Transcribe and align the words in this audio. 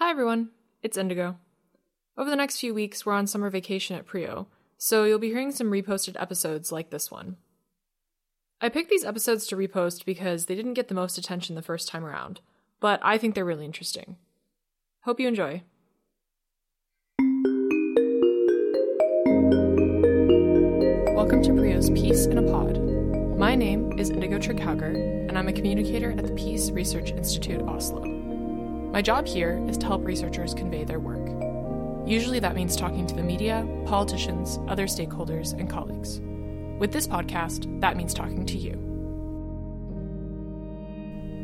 Hi 0.00 0.10
everyone, 0.10 0.50
it's 0.80 0.96
Indigo. 0.96 1.38
Over 2.16 2.30
the 2.30 2.36
next 2.36 2.60
few 2.60 2.72
weeks, 2.72 3.04
we're 3.04 3.14
on 3.14 3.26
summer 3.26 3.50
vacation 3.50 3.96
at 3.96 4.06
Prio, 4.06 4.46
so 4.76 5.02
you'll 5.02 5.18
be 5.18 5.30
hearing 5.30 5.50
some 5.50 5.72
reposted 5.72 6.14
episodes 6.22 6.70
like 6.70 6.90
this 6.90 7.10
one. 7.10 7.36
I 8.60 8.68
picked 8.68 8.90
these 8.90 9.04
episodes 9.04 9.44
to 9.48 9.56
repost 9.56 10.04
because 10.04 10.46
they 10.46 10.54
didn't 10.54 10.74
get 10.74 10.86
the 10.86 10.94
most 10.94 11.18
attention 11.18 11.56
the 11.56 11.62
first 11.62 11.88
time 11.88 12.04
around, 12.04 12.40
but 12.78 13.00
I 13.02 13.18
think 13.18 13.34
they're 13.34 13.44
really 13.44 13.64
interesting. 13.64 14.14
Hope 15.00 15.18
you 15.18 15.26
enjoy. 15.26 15.64
Welcome 21.16 21.42
to 21.42 21.50
Prio's 21.50 21.90
Peace 21.90 22.26
in 22.26 22.38
a 22.38 22.42
Pod. 22.42 22.78
My 23.36 23.56
name 23.56 23.98
is 23.98 24.10
Indigo 24.10 24.38
Trigg-Hauger, 24.38 25.28
and 25.28 25.36
I'm 25.36 25.48
a 25.48 25.52
communicator 25.52 26.12
at 26.12 26.24
the 26.24 26.34
Peace 26.34 26.70
Research 26.70 27.10
Institute 27.10 27.62
Oslo. 27.62 28.17
My 28.90 29.02
job 29.02 29.26
here 29.26 29.62
is 29.68 29.76
to 29.78 29.86
help 29.86 30.04
researchers 30.04 30.54
convey 30.54 30.84
their 30.84 30.98
work. 30.98 31.28
Usually 32.08 32.40
that 32.40 32.54
means 32.54 32.74
talking 32.74 33.06
to 33.06 33.14
the 33.14 33.22
media, 33.22 33.68
politicians, 33.84 34.58
other 34.66 34.86
stakeholders, 34.86 35.52
and 35.52 35.68
colleagues. 35.68 36.20
With 36.78 36.90
this 36.90 37.06
podcast, 37.06 37.80
that 37.82 37.98
means 37.98 38.14
talking 38.14 38.46
to 38.46 38.56
you. 38.56 38.84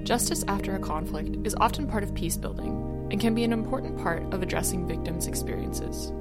Justice 0.04 0.42
after 0.48 0.74
a 0.74 0.80
conflict 0.80 1.36
is 1.46 1.54
often 1.60 1.86
part 1.86 2.02
of 2.02 2.14
peace 2.14 2.38
building 2.38 3.08
and 3.10 3.20
can 3.20 3.34
be 3.34 3.44
an 3.44 3.52
important 3.52 3.98
part 3.98 4.22
of 4.32 4.42
addressing 4.42 4.88
victims' 4.88 5.26
experiences. 5.26 6.12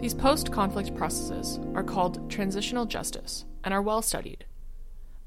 These 0.00 0.14
post 0.14 0.50
conflict 0.50 0.94
processes 0.94 1.60
are 1.74 1.82
called 1.84 2.30
transitional 2.30 2.86
justice 2.86 3.44
and 3.62 3.74
are 3.74 3.82
well 3.82 4.00
studied. 4.00 4.46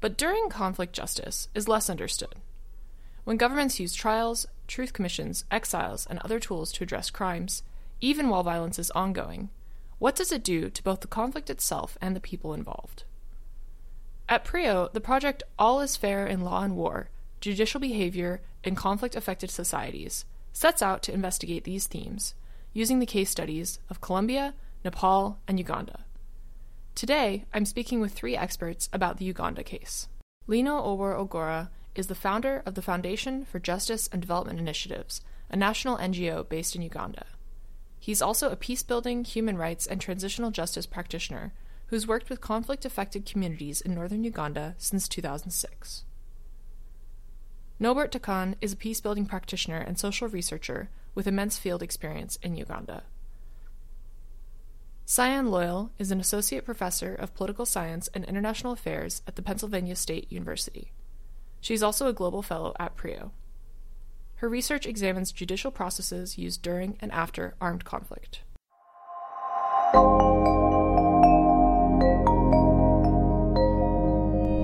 But 0.00 0.18
during 0.18 0.48
conflict 0.48 0.92
justice 0.92 1.48
is 1.54 1.68
less 1.68 1.88
understood. 1.88 2.34
When 3.24 3.36
governments 3.36 3.78
use 3.78 3.94
trials, 3.94 4.46
truth 4.68 4.92
commissions, 4.92 5.44
exiles, 5.50 6.06
and 6.06 6.20
other 6.20 6.38
tools 6.38 6.70
to 6.72 6.84
address 6.84 7.10
crimes, 7.10 7.62
even 8.00 8.28
while 8.28 8.44
violence 8.44 8.78
is 8.78 8.92
ongoing, 8.92 9.48
what 9.98 10.14
does 10.14 10.30
it 10.30 10.44
do 10.44 10.70
to 10.70 10.82
both 10.84 11.00
the 11.00 11.08
conflict 11.08 11.50
itself 11.50 11.98
and 12.00 12.14
the 12.14 12.20
people 12.20 12.54
involved? 12.54 13.02
At 14.28 14.44
PRIO, 14.44 14.90
the 14.92 15.00
project 15.00 15.42
All 15.58 15.80
is 15.80 15.96
Fair 15.96 16.26
in 16.26 16.42
Law 16.42 16.62
and 16.62 16.76
War 16.76 17.08
Judicial 17.40 17.80
Behavior 17.80 18.40
in 18.62 18.74
Conflict 18.74 19.16
Affected 19.16 19.50
Societies 19.50 20.24
sets 20.52 20.82
out 20.82 21.02
to 21.04 21.12
investigate 21.12 21.64
these 21.64 21.86
themes 21.86 22.34
using 22.72 22.98
the 22.98 23.06
case 23.06 23.30
studies 23.30 23.78
of 23.88 24.00
Colombia, 24.00 24.54
Nepal, 24.84 25.38
and 25.46 25.58
Uganda. 25.58 26.04
Today, 26.94 27.44
I'm 27.54 27.64
speaking 27.64 28.00
with 28.00 28.12
three 28.12 28.36
experts 28.36 28.88
about 28.92 29.18
the 29.18 29.24
Uganda 29.24 29.62
case. 29.62 30.08
Lino 30.46 30.82
Owor 30.82 31.16
Ogora 31.16 31.68
is 31.98 32.06
the 32.06 32.14
founder 32.14 32.62
of 32.64 32.74
the 32.74 32.82
Foundation 32.82 33.44
for 33.44 33.58
Justice 33.58 34.08
and 34.12 34.22
Development 34.22 34.58
Initiatives, 34.58 35.20
a 35.50 35.56
national 35.56 35.98
NGO 35.98 36.48
based 36.48 36.76
in 36.76 36.82
Uganda. 36.82 37.26
He's 37.98 38.22
also 38.22 38.50
a 38.50 38.56
peacebuilding, 38.56 39.26
human 39.26 39.58
rights, 39.58 39.86
and 39.86 40.00
transitional 40.00 40.50
justice 40.50 40.86
practitioner 40.86 41.52
who's 41.88 42.06
worked 42.06 42.30
with 42.30 42.40
conflict 42.40 42.84
affected 42.84 43.26
communities 43.26 43.80
in 43.80 43.94
northern 43.94 44.22
Uganda 44.22 44.74
since 44.78 45.08
2006. 45.08 46.04
Nobert 47.80 48.12
Dacan 48.12 48.54
is 48.60 48.72
a 48.72 48.76
peacebuilding 48.76 49.28
practitioner 49.28 49.78
and 49.78 49.98
social 49.98 50.28
researcher 50.28 50.90
with 51.14 51.26
immense 51.26 51.58
field 51.58 51.82
experience 51.82 52.36
in 52.42 52.56
Uganda. 52.56 53.02
Cyanne 55.06 55.50
Loyle 55.50 55.90
is 55.98 56.10
an 56.10 56.20
associate 56.20 56.64
professor 56.64 57.14
of 57.14 57.34
political 57.34 57.64
science 57.64 58.08
and 58.12 58.24
international 58.24 58.72
affairs 58.72 59.22
at 59.26 59.36
the 59.36 59.42
Pennsylvania 59.42 59.96
State 59.96 60.30
University. 60.30 60.92
She's 61.60 61.82
also 61.82 62.06
a 62.06 62.12
global 62.12 62.42
fellow 62.42 62.74
at 62.78 62.96
PRIO. 62.96 63.32
Her 64.36 64.48
research 64.48 64.86
examines 64.86 65.32
judicial 65.32 65.70
processes 65.70 66.38
used 66.38 66.62
during 66.62 66.96
and 67.00 67.10
after 67.10 67.54
armed 67.60 67.84
conflict. 67.84 68.42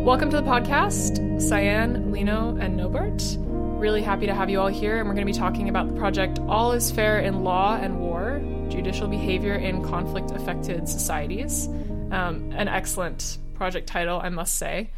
Welcome 0.04 0.30
to 0.30 0.36
the 0.36 0.42
podcast, 0.42 1.40
Cyanne, 1.40 2.12
Lino, 2.12 2.56
and 2.60 2.76
Nobert. 2.76 3.22
Really 3.38 4.02
happy 4.02 4.26
to 4.26 4.34
have 4.34 4.48
you 4.48 4.60
all 4.60 4.68
here, 4.68 4.98
and 4.98 5.08
we're 5.08 5.14
going 5.14 5.26
to 5.26 5.32
be 5.32 5.36
talking 5.36 5.68
about 5.68 5.88
the 5.88 5.98
project 5.98 6.38
All 6.46 6.72
is 6.72 6.92
Fair 6.92 7.18
in 7.18 7.42
Law 7.42 7.76
and 7.76 7.98
War 7.98 8.40
Judicial 8.68 9.08
Behavior 9.08 9.54
in 9.54 9.82
Conflict 9.82 10.30
Affected 10.30 10.88
Societies. 10.88 11.66
Um, 12.12 12.52
an 12.54 12.68
excellent 12.68 13.38
project 13.54 13.88
title, 13.88 14.20
I 14.20 14.28
must 14.28 14.56
say. 14.56 14.90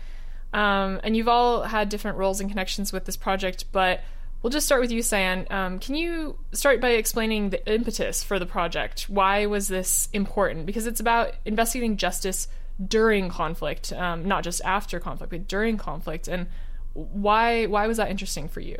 Um, 0.52 1.00
and 1.02 1.16
you've 1.16 1.28
all 1.28 1.62
had 1.62 1.88
different 1.88 2.18
roles 2.18 2.40
and 2.40 2.48
connections 2.48 2.92
with 2.92 3.04
this 3.04 3.16
project, 3.16 3.64
but 3.72 4.00
we'll 4.42 4.50
just 4.50 4.66
start 4.66 4.80
with 4.80 4.92
you, 4.92 5.02
Cyanne. 5.02 5.50
Um, 5.50 5.78
can 5.78 5.94
you 5.94 6.38
start 6.52 6.80
by 6.80 6.90
explaining 6.90 7.50
the 7.50 7.72
impetus 7.72 8.22
for 8.22 8.38
the 8.38 8.46
project? 8.46 9.06
Why 9.08 9.46
was 9.46 9.68
this 9.68 10.08
important? 10.12 10.66
Because 10.66 10.86
it's 10.86 11.00
about 11.00 11.34
investigating 11.44 11.96
justice 11.96 12.48
during 12.84 13.28
conflict, 13.28 13.92
um, 13.92 14.26
not 14.26 14.44
just 14.44 14.60
after 14.64 15.00
conflict, 15.00 15.30
but 15.30 15.48
during 15.48 15.76
conflict. 15.76 16.28
And 16.28 16.46
why 16.92 17.66
why 17.66 17.86
was 17.86 17.98
that 17.98 18.10
interesting 18.10 18.48
for 18.48 18.60
you? 18.60 18.76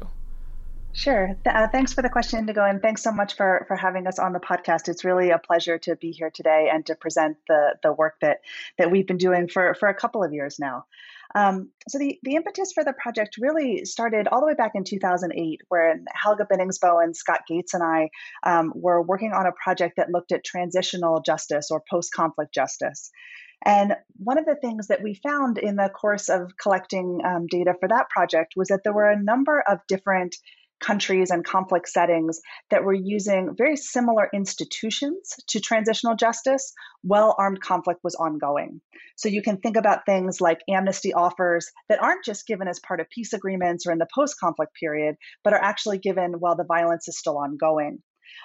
Sure. 0.97 1.37
Uh, 1.45 1.69
thanks 1.69 1.93
for 1.93 2.01
the 2.01 2.09
question, 2.09 2.39
Indigo, 2.39 2.65
and 2.65 2.81
thanks 2.81 3.03
so 3.03 3.13
much 3.13 3.37
for 3.37 3.67
for 3.69 3.77
having 3.77 4.07
us 4.07 4.19
on 4.19 4.33
the 4.33 4.41
podcast. 4.41 4.89
It's 4.89 5.05
really 5.05 5.29
a 5.29 5.39
pleasure 5.39 5.77
to 5.81 5.95
be 5.95 6.11
here 6.11 6.31
today 6.31 6.71
and 6.73 6.87
to 6.87 6.95
present 6.95 7.37
the 7.49 7.75
the 7.83 7.93
work 7.93 8.15
that 8.23 8.39
that 8.79 8.91
we've 8.91 9.07
been 9.07 9.19
doing 9.19 9.47
for 9.47 9.75
for 9.75 9.91
a 9.91 9.95
couple 9.95 10.25
of 10.25 10.33
years 10.33 10.59
now. 10.59 10.87
Um, 11.35 11.69
so 11.87 11.99
the, 11.99 12.19
the 12.23 12.37
impetus 12.37 12.73
for 12.73 12.83
the 12.83 12.95
project 12.95 13.37
really 13.39 13.85
started 13.85 14.27
all 14.27 14.41
the 14.41 14.47
way 14.47 14.55
back 14.55 14.73
in 14.75 14.85
2008, 14.85 15.61
where 15.69 16.01
Helga 16.15 16.47
Binningsbo 16.51 17.05
and 17.05 17.15
Scott 17.15 17.41
Gates 17.47 17.75
and 17.75 17.83
I 17.83 18.09
um, 18.43 18.73
were 18.75 19.03
working 19.03 19.35
on 19.35 19.45
a 19.45 19.53
project 19.53 19.99
that 19.99 20.11
looked 20.11 20.33
at 20.33 20.45
transitional 20.45 21.21
justice 21.21 21.71
or 21.71 21.83
post-conflict 21.91 22.55
justice. 22.55 23.11
And 23.67 23.97
one 24.17 24.39
of 24.39 24.47
the 24.47 24.57
things 24.57 24.87
that 24.87 25.03
we 25.03 25.13
found 25.13 25.59
in 25.59 25.77
the 25.77 25.91
course 25.91 26.31
of 26.31 26.53
collecting 26.57 27.21
um, 27.23 27.49
data 27.49 27.75
for 27.79 27.89
that 27.89 28.09
project 28.09 28.55
was 28.57 28.69
that 28.69 28.81
there 28.83 28.95
were 28.95 29.11
a 29.11 29.23
number 29.23 29.63
of 29.69 29.81
different 29.89 30.37
countries 30.81 31.31
and 31.31 31.45
conflict 31.45 31.89
settings 31.89 32.41
that 32.71 32.85
were 32.85 32.95
using 32.95 33.55
very 33.57 33.77
similar 33.77 34.29
institutions 34.33 35.35
to 35.49 35.61
transitional 35.61 36.17
justice 36.17 36.73
while 37.03 37.35
armed 37.39 37.61
conflict 37.61 38.01
was 38.05 38.15
ongoing. 38.15 38.81
So 39.17 39.29
you 39.29 39.43
can 39.43 39.59
think 39.59 39.77
about 39.77 40.07
things 40.07 40.41
like 40.41 40.61
amnesty 40.69 41.15
offers 41.15 41.71
that 41.89 42.03
aren't 42.03 42.25
just 42.25 42.47
given 42.47 42.69
as 42.69 42.81
part 42.81 43.01
of 43.01 43.09
peace 43.11 43.33
agreements 43.33 43.87
or 43.87 43.93
in 43.93 43.99
the 43.99 44.09
post 44.15 44.39
conflict 44.39 44.73
period, 44.79 45.17
but 45.43 45.53
are 45.53 45.63
actually 45.63 45.99
given 45.99 46.35
while 46.39 46.57
the 46.57 46.65
violence 46.65 47.09
is 47.09 47.19
still 47.19 47.39
ongoing 47.39 48.03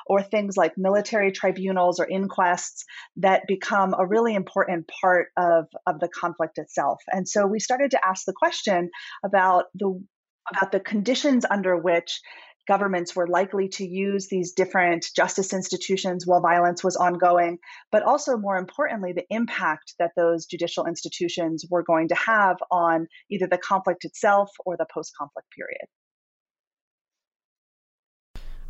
or 0.07 0.21
things 0.21 0.57
like 0.57 0.73
military 0.77 1.31
tribunals 1.31 1.99
or 1.99 2.05
inquests 2.05 2.85
that 3.17 3.43
become 3.47 3.93
a 3.97 4.05
really 4.05 4.35
important 4.35 4.89
part 5.01 5.27
of, 5.37 5.65
of 5.85 5.99
the 5.99 6.07
conflict 6.07 6.57
itself. 6.57 7.01
And 7.07 7.27
so 7.27 7.45
we 7.45 7.59
started 7.59 7.91
to 7.91 8.05
ask 8.05 8.25
the 8.25 8.33
question 8.33 8.89
about 9.23 9.65
the 9.75 10.01
about 10.49 10.71
the 10.71 10.79
conditions 10.79 11.45
under 11.49 11.77
which 11.77 12.21
governments 12.67 13.15
were 13.15 13.27
likely 13.27 13.67
to 13.67 13.85
use 13.85 14.27
these 14.27 14.53
different 14.53 15.07
justice 15.15 15.53
institutions 15.53 16.25
while 16.25 16.41
violence 16.41 16.83
was 16.83 16.95
ongoing, 16.95 17.57
but 17.91 18.03
also 18.03 18.37
more 18.37 18.57
importantly, 18.57 19.13
the 19.13 19.25
impact 19.29 19.93
that 19.99 20.11
those 20.15 20.45
judicial 20.45 20.85
institutions 20.85 21.65
were 21.69 21.83
going 21.83 22.07
to 22.07 22.15
have 22.15 22.57
on 22.71 23.07
either 23.29 23.47
the 23.47 23.57
conflict 23.57 24.05
itself 24.05 24.49
or 24.65 24.77
the 24.77 24.85
post 24.93 25.11
conflict 25.17 25.47
period. 25.55 25.87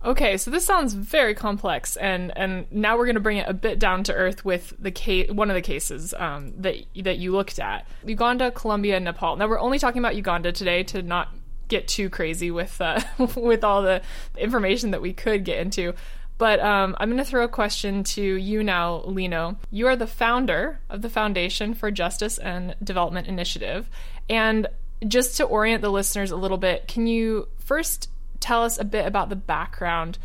Okay, 0.03 0.35
so 0.37 0.49
this 0.49 0.65
sounds 0.65 0.95
very 0.95 1.35
complex, 1.35 1.95
and 1.95 2.35
and 2.35 2.65
now 2.71 2.97
we're 2.97 3.05
going 3.05 3.13
to 3.13 3.21
bring 3.21 3.37
it 3.37 3.47
a 3.47 3.53
bit 3.53 3.77
down 3.77 4.03
to 4.05 4.13
earth 4.13 4.43
with 4.43 4.73
the 4.79 4.89
case, 4.89 5.29
one 5.29 5.51
of 5.51 5.53
the 5.53 5.61
cases 5.61 6.15
um, 6.17 6.53
that 6.57 6.77
that 7.03 7.19
you 7.19 7.33
looked 7.33 7.59
at: 7.59 7.85
Uganda, 8.03 8.49
Colombia, 8.49 8.95
and 8.95 9.05
Nepal. 9.05 9.35
Now 9.35 9.47
we're 9.47 9.59
only 9.59 9.77
talking 9.77 9.99
about 9.99 10.15
Uganda 10.15 10.51
today 10.51 10.81
to 10.85 11.03
not 11.03 11.29
get 11.71 11.87
too 11.87 12.09
crazy 12.09 12.51
with 12.51 12.79
uh, 12.79 13.01
with 13.35 13.63
all 13.63 13.81
the 13.81 14.03
information 14.37 14.91
that 14.91 15.01
we 15.01 15.13
could 15.13 15.43
get 15.43 15.57
into. 15.57 15.95
But 16.37 16.59
um, 16.59 16.95
I'm 16.99 17.09
going 17.09 17.23
to 17.23 17.29
throw 17.29 17.43
a 17.43 17.47
question 17.47 18.03
to 18.03 18.21
you 18.21 18.63
now, 18.63 19.03
Lino. 19.05 19.57
You 19.69 19.87
are 19.87 19.95
the 19.95 20.07
founder 20.07 20.79
of 20.89 21.01
the 21.01 21.09
Foundation 21.09 21.73
for 21.73 21.91
Justice 21.91 22.37
and 22.37 22.75
Development 22.83 23.27
Initiative, 23.27 23.89
and 24.29 24.67
just 25.07 25.37
to 25.37 25.43
orient 25.43 25.81
the 25.81 25.89
listeners 25.89 26.29
a 26.29 26.35
little 26.35 26.57
bit, 26.57 26.87
can 26.87 27.07
you 27.07 27.47
first 27.57 28.09
tell 28.39 28.63
us 28.63 28.79
a 28.79 28.83
bit 28.83 29.07
about 29.07 29.29
the 29.29 29.35
background 29.35 30.17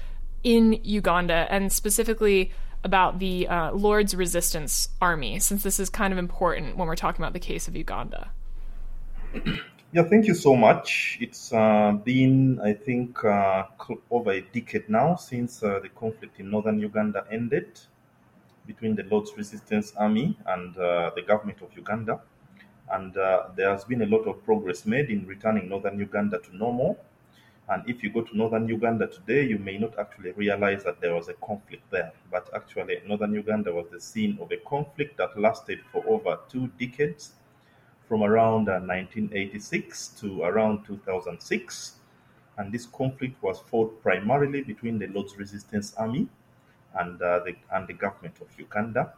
in 0.43 0.81
Uganda 0.84 1.46
and 1.50 1.72
specifically 1.72 2.52
about 2.84 3.19
the 3.19 3.48
uh, 3.48 3.72
Lord's 3.72 4.14
Resistance 4.14 4.88
Army, 5.00 5.38
since 5.38 5.62
this 5.62 5.81
is 5.81 5.90
kind 5.90 6.12
of 6.12 6.19
important 6.19 6.76
when 6.76 6.88
we're 6.88 6.96
talking 6.96 7.22
about 7.22 7.32
the 7.32 7.40
case 7.40 7.69
of 7.69 7.76
Uganda. 7.76 8.31
Yeah, 9.96 10.02
thank 10.02 10.26
you 10.26 10.34
so 10.34 10.54
much. 10.54 11.16
It's 11.22 11.52
uh, 11.54 11.93
been, 12.04 12.60
I 12.60 12.75
think, 12.75 13.25
uh, 13.25 13.64
over 14.10 14.32
a 14.32 14.43
decade 14.43 14.90
now 14.90 15.16
since 15.16 15.62
uh, 15.62 15.81
the 15.81 15.88
conflict 15.88 16.38
in 16.38 16.50
northern 16.50 16.78
Uganda 16.78 17.25
ended 17.31 17.81
between 18.66 18.96
the 18.96 19.04
Lord's 19.04 19.32
Resistance 19.37 19.94
Army 19.96 20.37
and 20.46 20.76
uh, 20.76 21.12
the 21.16 21.22
government 21.22 21.62
of 21.62 21.75
Uganda. 21.76 22.20
And 22.90 23.16
uh, 23.16 23.48
there 23.56 23.70
has 23.70 23.84
been 23.84 24.02
a 24.02 24.06
lot 24.06 24.26
of 24.28 24.44
progress 24.44 24.87
made 24.87 25.10
in 25.10 25.26
returning 25.26 25.69
northern 25.70 25.98
Uganda 25.98 26.40
to 26.40 26.56
normal 26.56 26.98
And 27.69 27.82
if 27.88 28.02
you 28.04 28.10
go 28.10 28.22
to 28.22 28.37
northern 28.37 28.69
Uganda 28.69 29.06
today, 29.08 29.44
you 29.46 29.58
may 29.58 29.78
not 29.78 29.98
actually 29.98 30.32
realize 30.32 30.84
that 30.84 31.00
there 31.00 31.14
was 31.14 31.28
a 31.28 31.34
conflict 31.34 31.84
there. 31.90 32.12
But 32.31 32.50
actually, 32.54 33.00
northern 33.06 33.34
Uganda 33.34 33.72
was 33.72 33.88
the 33.90 34.00
scene 34.00 34.38
of 34.43 34.52
a 34.52 34.58
conflict 34.58 35.19
that 35.19 35.38
lasted 35.38 35.81
for 35.93 36.04
over 36.06 36.38
two 36.48 36.69
decades, 36.78 37.32
from 38.08 38.23
around 38.23 38.69
uh, 38.69 38.79
1986 38.81 40.08
to 40.20 40.43
around 40.43 40.85
2006. 40.87 41.93
And 42.58 42.73
this 42.73 42.87
conflict 42.87 43.43
was 43.43 43.61
fought 43.61 44.03
primarily 44.03 44.62
between 44.62 44.99
the 44.99 45.08
Lord's 45.08 45.37
Resistance 45.37 45.94
Army 45.97 46.29
and, 46.99 47.20
uh, 47.20 47.41
the, 47.41 47.55
and 47.73 47.87
the 47.87 47.93
government 47.93 48.37
of 48.41 48.49
Uganda 48.58 49.12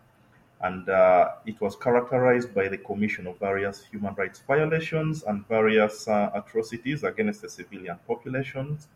and 0.61 0.88
uh, 0.88 1.32
it 1.46 1.61
was 1.61 1.76
characterized 1.76 2.52
by 2.52 2.69
the 2.69 2.79
commission 2.79 3.26
of 3.26 3.38
various 3.38 3.85
human 3.85 4.14
rights 4.14 4.43
violations 4.46 5.23
and 5.23 5.46
various 5.46 6.08
uh, 6.08 6.31
atrocities 6.35 7.05
against 7.05 7.43
the 7.43 7.49
civilian 7.49 7.96
populations. 8.06 8.88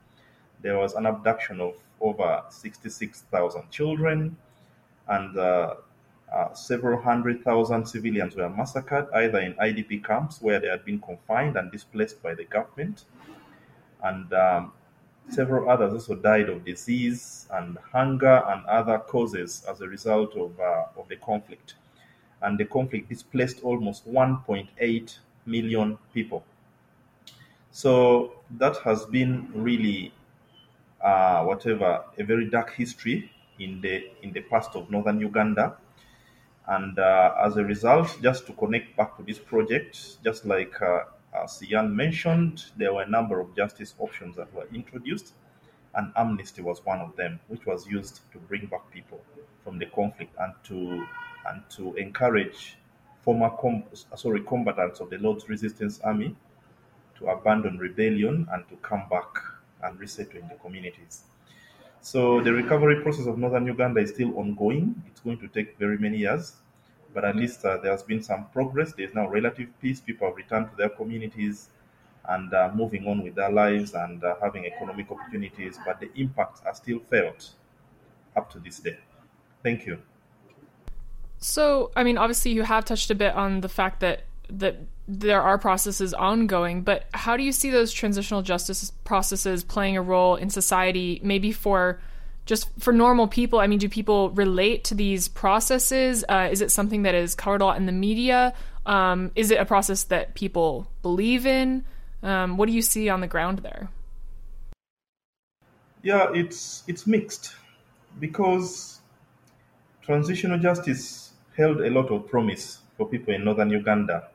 There 0.60 0.78
was 0.78 0.94
an 0.94 1.06
abduction 1.06 1.60
of 1.60 1.74
over 2.00 2.42
66,000 2.50 3.70
children, 3.70 4.36
and 5.06 5.38
uh, 5.38 5.74
uh, 6.32 6.54
several 6.54 7.00
hundred 7.00 7.44
thousand 7.44 7.86
civilians 7.86 8.34
were 8.36 8.48
massacred 8.48 9.06
either 9.14 9.40
in 9.40 9.54
IDP 9.54 10.04
camps 10.04 10.40
where 10.40 10.58
they 10.60 10.68
had 10.68 10.84
been 10.84 11.00
confined 11.00 11.56
and 11.56 11.70
displaced 11.70 12.22
by 12.22 12.34
the 12.34 12.44
government, 12.44 13.04
and 14.02 14.32
um, 14.32 14.72
Several 15.28 15.70
others 15.70 15.92
also 15.92 16.14
died 16.16 16.48
of 16.48 16.64
disease 16.64 17.46
and 17.52 17.78
hunger 17.78 18.42
and 18.48 18.66
other 18.66 18.98
causes 18.98 19.64
as 19.68 19.80
a 19.80 19.88
result 19.88 20.36
of, 20.36 20.58
uh, 20.58 20.86
of 20.96 21.08
the 21.08 21.16
conflict. 21.16 21.74
And 22.42 22.58
the 22.58 22.64
conflict 22.64 23.08
displaced 23.08 23.62
almost 23.62 24.06
1.8 24.06 25.18
million 25.46 25.98
people. 26.12 26.44
So 27.70 28.32
that 28.58 28.76
has 28.78 29.06
been 29.06 29.50
really, 29.54 30.12
uh, 31.00 31.44
whatever, 31.44 32.04
a 32.18 32.24
very 32.24 32.50
dark 32.50 32.74
history 32.74 33.30
in 33.58 33.80
the 33.80 34.10
in 34.22 34.32
the 34.32 34.40
past 34.42 34.74
of 34.74 34.90
northern 34.90 35.20
Uganda. 35.20 35.76
And 36.68 36.98
uh, 36.98 37.34
as 37.44 37.56
a 37.56 37.64
result, 37.64 38.18
just 38.22 38.46
to 38.46 38.52
connect 38.52 38.96
back 38.96 39.16
to 39.16 39.22
this 39.22 39.38
project, 39.38 40.22
just 40.22 40.44
like 40.46 40.80
uh, 40.80 41.04
as 41.34 41.58
Jan 41.60 41.94
mentioned, 41.94 42.66
there 42.76 42.92
were 42.94 43.02
a 43.02 43.08
number 43.08 43.40
of 43.40 43.54
justice 43.56 43.94
options 43.98 44.36
that 44.36 44.52
were 44.54 44.68
introduced, 44.72 45.32
and 45.94 46.12
amnesty 46.16 46.62
was 46.62 46.84
one 46.84 47.00
of 47.00 47.16
them, 47.16 47.40
which 47.48 47.66
was 47.66 47.86
used 47.86 48.20
to 48.32 48.38
bring 48.38 48.66
back 48.66 48.90
people 48.90 49.20
from 49.64 49.78
the 49.78 49.86
conflict 49.86 50.34
and 50.38 50.54
to 50.64 51.06
and 51.46 51.62
to 51.70 51.94
encourage 51.96 52.76
former 53.22 53.50
com- 53.50 53.84
sorry 54.16 54.40
combatants 54.42 55.00
of 55.00 55.10
the 55.10 55.18
Lord's 55.18 55.48
Resistance 55.48 56.00
Army 56.00 56.36
to 57.16 57.28
abandon 57.28 57.78
rebellion 57.78 58.46
and 58.52 58.68
to 58.68 58.76
come 58.76 59.08
back 59.10 59.28
and 59.82 59.98
resettle 59.98 60.40
in 60.40 60.48
the 60.48 60.54
communities. 60.56 61.24
So 62.02 62.42
the 62.42 62.52
recovery 62.52 63.00
process 63.02 63.26
of 63.26 63.38
northern 63.38 63.66
Uganda 63.66 64.00
is 64.00 64.10
still 64.10 64.36
ongoing. 64.38 65.02
It's 65.06 65.20
going 65.20 65.38
to 65.38 65.48
take 65.48 65.78
very 65.78 65.96
many 65.96 66.18
years 66.18 66.56
but 67.14 67.24
at 67.24 67.36
least 67.36 67.64
uh, 67.64 67.76
there 67.78 67.90
has 67.90 68.02
been 68.02 68.22
some 68.22 68.46
progress. 68.52 68.92
There's 68.92 69.14
now 69.14 69.28
relative 69.28 69.68
peace. 69.80 70.00
People 70.00 70.28
have 70.28 70.36
returned 70.36 70.70
to 70.70 70.76
their 70.76 70.88
communities 70.88 71.68
and 72.28 72.52
uh, 72.54 72.70
moving 72.74 73.06
on 73.06 73.22
with 73.22 73.34
their 73.34 73.50
lives 73.50 73.94
and 73.94 74.22
uh, 74.22 74.36
having 74.40 74.66
economic 74.66 75.10
opportunities, 75.10 75.78
but 75.84 76.00
the 76.00 76.10
impacts 76.14 76.62
are 76.64 76.74
still 76.74 77.00
felt 77.10 77.50
up 78.36 78.50
to 78.52 78.58
this 78.58 78.78
day. 78.78 78.98
Thank 79.62 79.86
you. 79.86 79.98
So, 81.38 81.90
I 81.96 82.04
mean, 82.04 82.18
obviously, 82.18 82.52
you 82.52 82.62
have 82.62 82.84
touched 82.84 83.10
a 83.10 83.14
bit 83.14 83.34
on 83.34 83.60
the 83.60 83.68
fact 83.68 84.00
that 84.00 84.22
that 84.58 84.76
there 85.08 85.42
are 85.42 85.58
processes 85.58 86.14
ongoing, 86.14 86.82
but 86.82 87.06
how 87.12 87.36
do 87.36 87.42
you 87.42 87.52
see 87.52 87.70
those 87.70 87.92
transitional 87.92 88.42
justice 88.42 88.92
processes 89.04 89.64
playing 89.64 89.96
a 89.96 90.02
role 90.02 90.36
in 90.36 90.50
society, 90.50 91.20
maybe 91.22 91.52
for 91.52 92.00
just 92.44 92.68
for 92.78 92.92
normal 92.92 93.28
people, 93.28 93.60
I 93.60 93.66
mean, 93.66 93.78
do 93.78 93.88
people 93.88 94.30
relate 94.30 94.84
to 94.84 94.94
these 94.94 95.28
processes? 95.28 96.24
Uh, 96.28 96.48
is 96.50 96.60
it 96.60 96.70
something 96.70 97.02
that 97.02 97.14
is 97.14 97.34
covered 97.34 97.62
a 97.62 97.66
lot 97.66 97.76
in 97.76 97.86
the 97.86 97.92
media? 97.92 98.52
Um, 98.84 99.30
is 99.36 99.50
it 99.50 99.60
a 99.60 99.64
process 99.64 100.04
that 100.04 100.34
people 100.34 100.90
believe 101.02 101.46
in? 101.46 101.84
Um, 102.22 102.56
what 102.56 102.66
do 102.66 102.72
you 102.72 102.82
see 102.82 103.08
on 103.08 103.20
the 103.20 103.28
ground 103.28 103.60
there? 103.60 103.90
Yeah, 106.02 106.30
it's 106.34 106.82
it's 106.88 107.06
mixed 107.06 107.54
because 108.18 109.00
transitional 110.02 110.58
justice 110.58 111.30
held 111.56 111.80
a 111.80 111.90
lot 111.90 112.10
of 112.10 112.28
promise 112.28 112.80
for 112.96 113.06
people 113.06 113.34
in 113.34 113.44
northern 113.44 113.70
Uganda, 113.70 114.28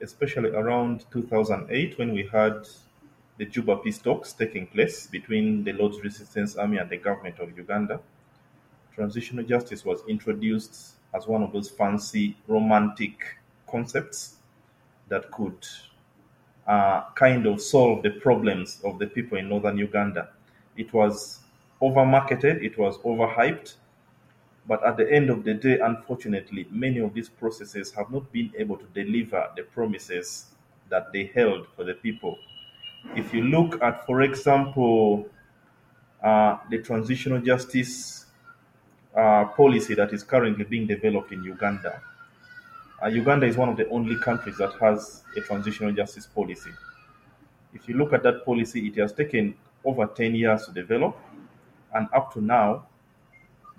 especially 0.00 0.50
around 0.50 1.04
2008 1.10 1.98
when 1.98 2.12
we 2.12 2.26
had 2.26 2.66
the 3.38 3.44
Juba 3.44 3.76
peace 3.76 3.98
talks 3.98 4.32
taking 4.32 4.66
place 4.66 5.06
between 5.06 5.64
the 5.64 5.72
Lord's 5.72 6.00
Resistance 6.02 6.56
Army 6.56 6.78
and 6.78 6.90
the 6.90 6.96
government 6.96 7.38
of 7.38 7.56
Uganda. 7.56 8.00
Transitional 8.94 9.44
justice 9.44 9.84
was 9.84 10.00
introduced 10.08 10.94
as 11.14 11.26
one 11.26 11.42
of 11.42 11.52
those 11.52 11.70
fancy 11.70 12.36
romantic 12.48 13.38
concepts 13.70 14.36
that 15.08 15.30
could 15.30 15.66
uh, 16.66 17.04
kind 17.14 17.46
of 17.46 17.60
solve 17.62 18.02
the 18.02 18.10
problems 18.10 18.80
of 18.84 18.98
the 18.98 19.06
people 19.06 19.38
in 19.38 19.48
northern 19.48 19.78
Uganda. 19.78 20.30
It 20.76 20.92
was 20.92 21.40
over 21.80 22.04
marketed, 22.04 22.62
it 22.62 22.76
was 22.76 22.98
overhyped, 22.98 23.74
but 24.68 24.84
at 24.84 24.96
the 24.98 25.10
end 25.12 25.30
of 25.30 25.44
the 25.44 25.54
day, 25.54 25.80
unfortunately, 25.80 26.68
many 26.70 27.00
of 27.00 27.14
these 27.14 27.28
processes 27.30 27.92
have 27.92 28.10
not 28.12 28.30
been 28.32 28.52
able 28.58 28.76
to 28.76 28.86
deliver 28.94 29.50
the 29.56 29.64
promises 29.64 30.46
that 30.90 31.12
they 31.12 31.24
held 31.26 31.66
for 31.76 31.84
the 31.84 31.94
people 31.94 32.38
if 33.16 33.32
you 33.34 33.42
look 33.42 33.80
at, 33.82 34.04
for 34.06 34.22
example, 34.22 35.28
uh, 36.22 36.58
the 36.70 36.78
transitional 36.82 37.40
justice 37.40 38.26
uh, 39.16 39.46
policy 39.46 39.94
that 39.94 40.12
is 40.12 40.22
currently 40.22 40.64
being 40.64 40.86
developed 40.86 41.32
in 41.32 41.42
Uganda, 41.44 42.02
uh, 43.02 43.08
Uganda 43.08 43.46
is 43.46 43.56
one 43.56 43.68
of 43.68 43.76
the 43.76 43.88
only 43.90 44.16
countries 44.20 44.56
that 44.58 44.72
has 44.80 45.22
a 45.36 45.40
transitional 45.40 45.92
justice 45.92 46.26
policy. 46.26 46.70
If 47.74 47.88
you 47.88 47.96
look 47.96 48.12
at 48.12 48.22
that 48.24 48.44
policy, 48.44 48.88
it 48.88 48.96
has 48.96 49.12
taken 49.12 49.54
over 49.84 50.06
10 50.06 50.34
years 50.34 50.66
to 50.66 50.72
develop, 50.72 51.16
and 51.94 52.08
up 52.12 52.32
to 52.34 52.40
now, 52.42 52.87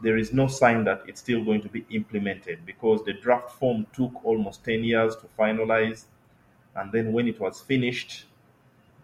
there 0.01 0.17
is 0.17 0.31
no 0.33 0.47
sign 0.47 0.83
that 0.85 1.01
it's 1.07 1.19
still 1.19 1.43
going 1.43 1.61
to 1.61 1.69
be 1.69 1.85
implemented 1.89 2.65
because 2.65 3.03
the 3.03 3.13
draft 3.13 3.51
form 3.51 3.85
took 3.93 4.23
almost 4.23 4.63
10 4.63 4.83
years 4.83 5.15
to 5.17 5.27
finalize, 5.37 6.05
and 6.75 6.91
then 6.91 7.11
when 7.11 7.27
it 7.27 7.39
was 7.39 7.61
finished, 7.61 8.25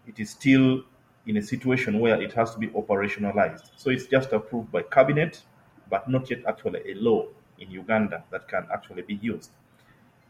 it 0.06 0.18
is 0.18 0.30
still 0.30 0.82
in 1.26 1.36
a 1.36 1.42
situation 1.42 1.98
where 1.98 2.20
it 2.22 2.32
has 2.32 2.52
to 2.54 2.58
be 2.58 2.68
operationalized. 2.68 3.70
So 3.76 3.90
it's 3.90 4.06
just 4.06 4.32
approved 4.32 4.70
by 4.70 4.82
cabinet, 4.82 5.42
but 5.90 6.08
not 6.08 6.30
yet 6.30 6.40
actually 6.46 6.80
a 6.90 6.94
law 6.94 7.26
in 7.58 7.70
Uganda 7.70 8.24
that 8.30 8.48
can 8.48 8.66
actually 8.72 9.02
be 9.02 9.14
used. 9.16 9.50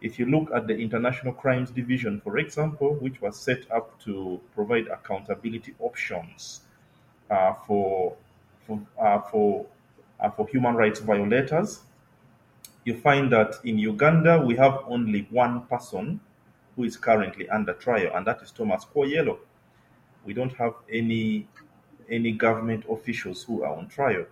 If 0.00 0.18
you 0.18 0.26
look 0.26 0.50
at 0.54 0.66
the 0.66 0.76
International 0.76 1.32
Crimes 1.32 1.70
Division, 1.70 2.20
for 2.20 2.38
example, 2.38 2.94
which 2.94 3.20
was 3.20 3.38
set 3.38 3.70
up 3.70 3.98
to 4.00 4.40
provide 4.54 4.88
accountability 4.88 5.74
options 5.80 6.62
uh, 7.30 7.54
for 7.66 8.14
for 8.66 8.80
uh, 9.00 9.20
for, 9.20 9.66
Uh, 10.20 10.30
for 10.30 10.46
human 10.48 10.74
rights 10.74 11.00
violators, 11.00 11.82
you 12.84 12.98
find 13.00 13.30
that 13.32 13.56
in 13.64 13.78
Uganda 13.78 14.40
we 14.40 14.56
have 14.56 14.80
only 14.88 15.26
one 15.30 15.62
person 15.66 16.20
who 16.76 16.84
is 16.84 16.96
currently 16.96 17.48
under 17.48 17.72
trial, 17.74 18.12
and 18.14 18.26
that 18.26 18.42
is 18.42 18.50
Thomas 18.52 18.84
Kwoyelo. 18.84 19.38
we 20.24 20.34
don't 20.34 20.52
have 20.54 20.74
any 20.92 21.46
any 22.08 22.32
government 22.32 22.84
officials 22.88 23.42
who 23.44 23.62
are 23.64 23.74
on 23.76 23.88
trial. 23.88 24.26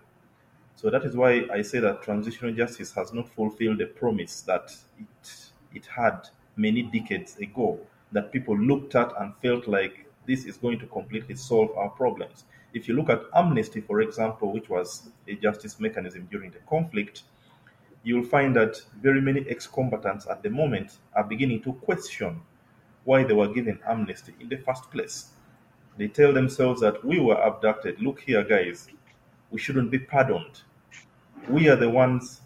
So 0.75 0.89
that 0.89 1.03
is 1.03 1.15
why 1.15 1.45
I 1.51 1.61
say 1.61 1.79
that 1.79 2.03
transitional 2.03 2.53
justice 2.53 2.91
has 2.93 3.13
not 3.13 3.29
fulfilled 3.29 3.79
the 3.79 3.87
promise 3.87 4.41
that 4.41 4.75
it 4.99 5.51
it 5.73 5.85
had 5.87 6.27
many 6.55 6.83
decades 6.83 7.37
ago 7.37 7.79
that 8.11 8.31
people 8.31 8.57
looked 8.57 8.95
at 8.95 9.11
and 9.19 9.35
felt 9.37 9.67
like 9.67 10.05
this 10.25 10.45
is 10.45 10.57
going 10.57 10.79
to 10.79 10.87
completely 10.87 11.35
solve 11.35 11.71
our 11.77 11.89
problems. 11.89 12.45
If 12.75 12.89
you 12.89 12.93
look 12.93 13.09
at 13.09 13.23
amnesty, 13.33 13.79
for 13.79 14.01
example, 14.01 14.51
which 14.51 14.69
was 14.69 15.09
a 15.29 15.35
justice 15.35 15.79
mechanism 15.79 16.27
during 16.29 16.51
the 16.51 16.59
conflict, 16.69 17.23
you'll 18.03 18.25
find 18.25 18.53
that 18.57 18.81
very 19.01 19.21
many 19.21 19.45
ex 19.49 19.65
combatants 19.65 20.27
at 20.27 20.43
the 20.43 20.49
moment 20.49 20.97
are 21.15 21.23
beginning 21.23 21.61
to 21.61 21.71
question 21.71 22.41
why 23.05 23.23
they 23.23 23.33
were 23.33 23.47
given 23.47 23.79
amnesty 23.87 24.33
in 24.41 24.49
the 24.49 24.57
first 24.57 24.91
place. 24.91 25.29
They 25.97 26.09
tell 26.09 26.33
themselves 26.33 26.81
that 26.81 27.03
we 27.05 27.17
were 27.17 27.41
abducted. 27.41 28.01
Look 28.01 28.19
here, 28.19 28.43
guys, 28.43 28.89
we 29.51 29.57
shouldn't 29.57 29.89
be 29.89 29.99
pardoned. 29.99 30.63
We 31.47 31.69
are 31.69 31.77
the 31.77 31.89
ones, 31.89 32.41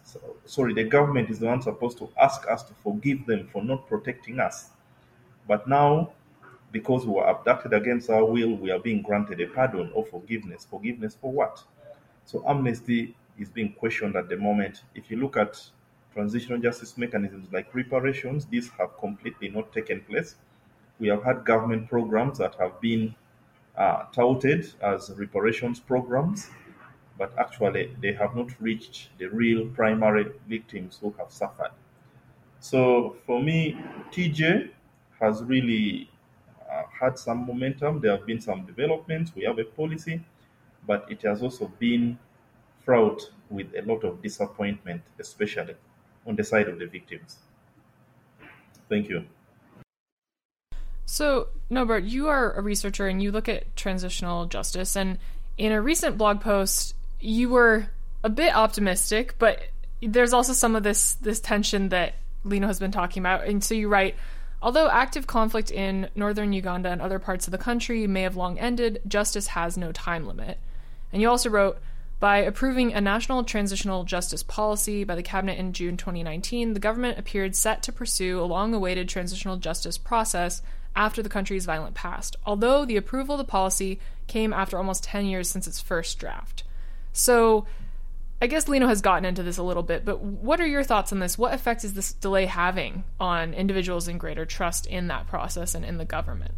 sorry, 0.46 0.76
the 0.76 0.84
government 0.84 1.32
is 1.32 1.40
the 1.40 1.48
one 1.48 1.64
supposed 1.64 1.98
to 1.98 2.10
ask 2.22 2.48
us 2.48 2.62
to 2.66 2.74
forgive 2.84 3.26
them 3.26 3.48
for 3.52 3.64
not 3.64 3.88
protecting 3.88 4.40
us. 4.40 4.70
But 5.48 5.68
now, 5.68 6.12
because 6.72 7.06
we 7.06 7.14
were 7.14 7.26
abducted 7.28 7.74
against 7.74 8.10
our 8.10 8.26
will, 8.26 8.56
we 8.56 8.72
are 8.72 8.80
being 8.80 9.02
granted 9.02 9.42
a 9.42 9.48
pardon 9.48 9.92
or 9.94 10.06
forgiveness. 10.06 10.66
Forgiveness 10.70 11.16
for 11.16 11.32
what? 11.32 11.64
So 12.26 12.44
amnesty 12.48 13.16
is 13.38 13.50
being 13.50 13.74
questioned 13.74 14.16
at 14.16 14.30
the 14.30 14.38
moment. 14.38 14.84
If 14.96 15.10
you 15.10 15.18
look 15.18 15.38
at 15.38 15.62
transitional 16.14 16.60
justice 16.60 16.98
mechanisms 16.98 17.48
like 17.52 17.74
reparations, 17.74 18.46
these 18.46 18.70
have 18.72 18.98
completely 19.00 19.50
not 19.50 19.72
taken 19.74 20.02
place. 20.02 20.36
We 21.00 21.08
have 21.08 21.24
had 21.24 21.46
government 21.46 21.90
programs 21.90 22.38
that 22.40 22.56
have 22.56 22.80
been 22.82 23.16
uh, 23.78 24.06
touted 24.12 24.74
as 24.82 25.12
reparations 25.18 25.80
programs, 25.80 26.50
but 27.18 27.38
actually 27.38 27.96
they 28.02 28.14
have 28.14 28.36
not 28.36 28.60
reached 28.62 29.10
the 29.18 29.28
real 29.28 29.68
primary 29.70 30.32
victims 30.48 30.98
who 31.02 31.14
have 31.18 31.32
suffered. 31.32 31.72
So 32.60 33.18
for 33.26 33.42
me, 33.42 33.74
TJ 34.12 34.72
has 35.20 35.44
really 35.44 36.10
Uh, 36.72 36.84
had 37.00 37.18
some 37.18 37.46
momentum. 37.48 38.00
There 38.00 38.12
have 38.12 38.26
been 38.26 38.40
some 38.40 38.66
developments. 38.66 39.32
We 39.36 39.44
have 39.46 39.58
a 39.58 39.64
policy, 39.64 40.24
but 40.86 41.06
it 41.10 41.22
has 41.24 41.42
also 41.42 41.72
been 41.80 42.20
fraught 42.86 43.32
with 43.50 43.74
a 43.76 43.82
lot 43.82 44.04
of 44.04 44.22
disappointment, 44.22 45.02
especially 45.20 45.76
on 46.28 46.36
the 46.36 46.44
side 46.44 46.68
of 46.68 46.78
the 46.78 46.86
victims. 46.86 47.38
Thank 48.88 49.10
you. 49.10 49.26
So, 51.06 51.48
Nobert, 51.72 52.04
you 52.04 52.28
are 52.28 52.54
a 52.54 52.62
researcher 52.62 53.08
and 53.08 53.22
you 53.22 53.32
look 53.32 53.50
at 53.50 53.76
transitional 53.76 54.46
justice. 54.46 54.96
And 54.96 55.18
in 55.58 55.72
a 55.72 55.82
recent 55.82 56.18
blog 56.18 56.40
post, 56.40 56.96
you 57.20 57.50
were 57.50 57.88
a 58.24 58.30
bit 58.30 58.56
optimistic, 58.56 59.36
but 59.40 59.64
there's 60.02 60.34
also 60.34 60.54
some 60.54 60.76
of 60.76 60.84
this 60.84 61.14
this 61.14 61.40
tension 61.40 61.90
that 61.90 62.14
Lino 62.44 62.68
has 62.68 62.80
been 62.80 62.92
talking 62.92 63.22
about. 63.22 63.46
And 63.46 63.64
so 63.64 63.74
you 63.74 63.90
write, 63.90 64.16
although 64.62 64.90
active 64.90 65.28
conflict 65.28 65.72
in 65.72 66.10
northern 66.16 66.54
Uganda 66.54 66.90
and 66.90 67.02
other 67.02 67.20
parts 67.20 67.48
of 67.48 67.52
the 67.52 67.58
country 67.58 68.08
may 68.08 68.22
have 68.24 68.36
long 68.36 68.60
ended, 68.60 69.02
justice 69.08 69.48
has 69.48 69.78
no 69.78 69.92
time 69.92 70.28
limit. 70.28 70.58
And 71.12 71.22
you 71.22 71.30
also 71.30 71.50
wrote, 71.50 71.80
by 72.20 72.40
approving 72.40 72.94
a 72.94 73.00
national 73.00 73.46
transitional 73.46 74.04
justice 74.04 74.44
policy 74.44 75.06
by 75.06 75.16
the 75.16 75.24
cabinet 75.24 75.58
in 75.58 75.72
June 75.72 75.96
2019, 75.96 76.74
the 76.74 76.80
government 76.80 77.18
appeared 77.18 77.56
set 77.56 77.82
to 77.84 77.94
pursue 77.94 78.42
a 78.42 78.44
long 78.44 78.74
awaited 78.74 79.08
transitional 79.08 79.56
justice 79.56 79.98
process 79.98 80.62
after 80.96 81.24
the 81.24 81.30
country's 81.30 81.66
violent 81.66 81.96
past, 81.96 82.36
although 82.46 82.84
the 82.84 82.98
approval 82.98 83.36
of 83.36 83.40
the 83.40 83.46
policy 83.46 84.00
came 84.28 84.52
after 84.52 84.78
almost 84.78 85.06
10 85.06 85.28
years 85.28 85.50
since 85.50 85.66
its 85.66 85.80
first 85.80 86.20
draft. 86.20 86.64
So, 87.14 87.66
I 88.42 88.48
guess 88.48 88.70
Lino 88.70 88.88
has 88.88 89.02
gotten 89.02 89.26
into 89.26 89.44
this 89.44 89.58
a 89.58 89.64
little 89.64 89.84
bit, 89.84 90.06
but 90.06 90.22
what 90.22 90.62
are 90.62 90.68
your 90.68 90.84
thoughts 90.84 91.12
on 91.12 91.20
this? 91.20 91.38
What 91.38 91.54
effect 91.54 91.84
is 91.84 91.94
this 91.94 92.14
delay 92.14 92.46
having 92.46 93.04
on 93.20 93.54
individuals 93.54 94.08
and 94.08 94.18
greater 94.18 94.46
trust 94.46 94.86
in 94.86 95.08
that 95.08 95.28
process 95.28 95.76
and 95.76 95.84
in 95.84 95.98
the 95.98 96.06
government? 96.06 96.54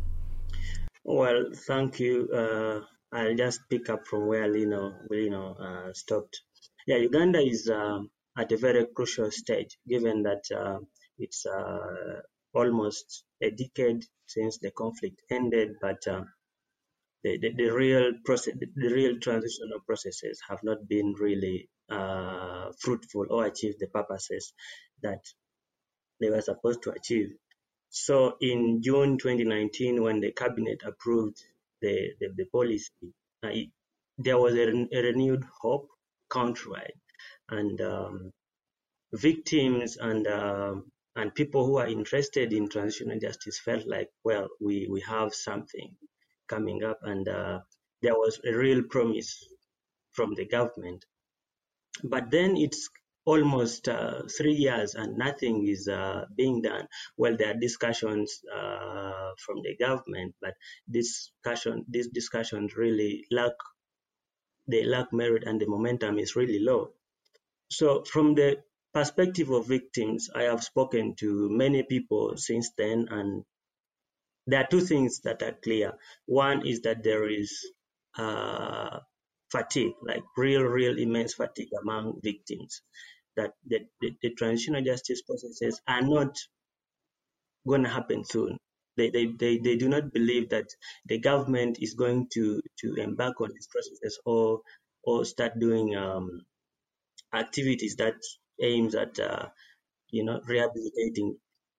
Well, 1.03 1.45
thank 1.55 1.99
you. 1.99 2.29
Uh, 2.31 2.81
I'll 3.11 3.35
just 3.35 3.61
pick 3.69 3.89
up 3.89 4.05
from 4.05 4.27
where 4.27 4.47
Lino, 4.47 4.93
Lino 5.09 5.55
uh, 5.55 5.93
stopped. 5.93 6.39
Yeah, 6.85 6.97
Uganda 6.97 7.39
is 7.39 7.67
uh, 7.67 7.99
at 8.37 8.51
a 8.51 8.57
very 8.57 8.85
crucial 8.95 9.31
stage, 9.31 9.77
given 9.87 10.21
that 10.23 10.43
uh, 10.55 10.77
it's 11.17 11.45
uh, 11.47 12.21
almost 12.53 13.23
a 13.41 13.49
decade 13.49 14.05
since 14.27 14.59
the 14.59 14.69
conflict 14.71 15.19
ended, 15.31 15.71
but 15.81 16.07
uh, 16.07 16.21
the, 17.23 17.37
the, 17.37 17.53
the, 17.55 17.69
real 17.69 18.13
process, 18.25 18.55
the 18.75 18.89
real 18.89 19.19
transitional 19.19 19.79
processes 19.85 20.39
have 20.49 20.59
not 20.63 20.87
been 20.87 21.13
really 21.19 21.69
uh, 21.89 22.71
fruitful 22.79 23.25
or 23.29 23.45
achieved 23.45 23.77
the 23.79 23.87
purposes 23.87 24.53
that 25.03 25.23
they 26.19 26.29
were 26.29 26.41
supposed 26.41 26.83
to 26.83 26.91
achieve. 26.91 27.29
So 27.89 28.35
in 28.41 28.81
June 28.81 29.17
2019, 29.17 30.01
when 30.01 30.21
the 30.21 30.31
cabinet 30.31 30.81
approved 30.85 31.37
the, 31.81 32.11
the, 32.19 32.29
the 32.35 32.45
policy, 32.45 32.89
uh, 33.43 33.49
it, 33.49 33.69
there 34.17 34.37
was 34.37 34.55
a, 34.55 34.67
a, 34.93 35.01
renewed 35.01 35.43
hope 35.61 35.89
countrywide. 36.31 36.97
And 37.49 37.81
um, 37.81 38.31
victims 39.13 39.97
and 39.97 40.25
um, 40.27 40.91
and 41.15 41.35
people 41.35 41.65
who 41.65 41.77
are 41.77 41.87
interested 41.87 42.53
in 42.53 42.69
transitional 42.69 43.19
justice 43.19 43.59
felt 43.59 43.85
like, 43.85 44.09
well, 44.23 44.47
we, 44.61 44.87
we 44.89 45.01
have 45.01 45.33
something 45.33 45.93
coming 46.53 46.83
up, 46.83 46.99
and 47.03 47.27
uh, 47.27 47.59
there 48.01 48.17
was 48.23 48.39
a 48.45 48.53
real 48.53 48.83
promise 48.95 49.31
from 50.11 50.33
the 50.35 50.45
government. 50.45 51.05
But 52.03 52.31
then 52.31 52.57
it's 52.57 52.89
almost 53.25 53.87
uh, 53.87 54.23
three 54.37 54.53
years 54.53 54.95
and 54.95 55.17
nothing 55.17 55.67
is 55.67 55.87
uh, 55.87 56.25
being 56.35 56.61
done. 56.61 56.87
Well, 57.17 57.35
there 57.37 57.51
are 57.51 57.59
discussions 57.59 58.41
uh, 58.51 59.31
from 59.45 59.57
the 59.63 59.75
government, 59.77 60.33
but 60.41 60.55
discussion, 60.89 61.85
these 61.87 62.07
discussions 62.07 62.75
really 62.75 63.25
lack 63.31 63.53
they 64.67 64.83
lack 64.85 65.11
merit 65.11 65.43
and 65.45 65.59
the 65.59 65.67
momentum 65.67 66.17
is 66.19 66.35
really 66.35 66.59
low. 66.59 66.91
So, 67.69 68.03
from 68.03 68.35
the 68.35 68.57
perspective 68.93 69.49
of 69.49 69.67
victims, 69.67 70.29
I 70.33 70.43
have 70.43 70.63
spoken 70.63 71.15
to 71.19 71.49
many 71.49 71.83
people 71.83 72.37
since 72.37 72.71
then, 72.77 73.07
and 73.09 73.43
there 74.47 74.61
are 74.61 74.67
two 74.69 74.81
things 74.81 75.21
that 75.23 75.41
are 75.43 75.55
clear. 75.63 75.93
One 76.25 76.65
is 76.65 76.81
that 76.81 77.03
there 77.03 77.29
is 77.29 77.53
uh, 78.17 78.99
fatigue, 79.51 79.93
like 80.01 80.23
real, 80.37 80.63
real 80.63 80.97
immense 80.97 81.33
fatigue 81.33 81.69
among 81.81 82.19
victims, 82.23 82.81
that 83.37 83.51
the, 83.65 83.79
the, 84.01 84.11
the 84.21 84.31
transitional 84.31 84.83
justice 84.83 85.21
processes 85.21 85.81
are 85.87 86.01
not 86.01 86.35
going 87.67 87.83
to 87.83 87.89
happen 87.89 88.23
soon. 88.25 88.57
They, 88.97 89.09
they, 89.09 89.27
they, 89.27 89.57
they 89.57 89.77
do 89.77 89.87
not 89.87 90.11
believe 90.11 90.49
that 90.49 90.67
the 91.05 91.19
government 91.19 91.77
is 91.79 91.93
going 91.93 92.27
to, 92.33 92.61
to 92.79 92.95
embark 92.95 93.39
on 93.39 93.49
these 93.53 93.67
processes 93.67 94.19
or 94.25 94.61
or 95.03 95.25
start 95.25 95.59
doing 95.59 95.95
um, 95.95 96.41
activities 97.33 97.95
that 97.97 98.15
aims 98.61 98.95
at 98.95 99.19
uh, 99.19 99.47
you 100.09 100.23
know 100.23 100.39
rehabilitating 100.45 101.37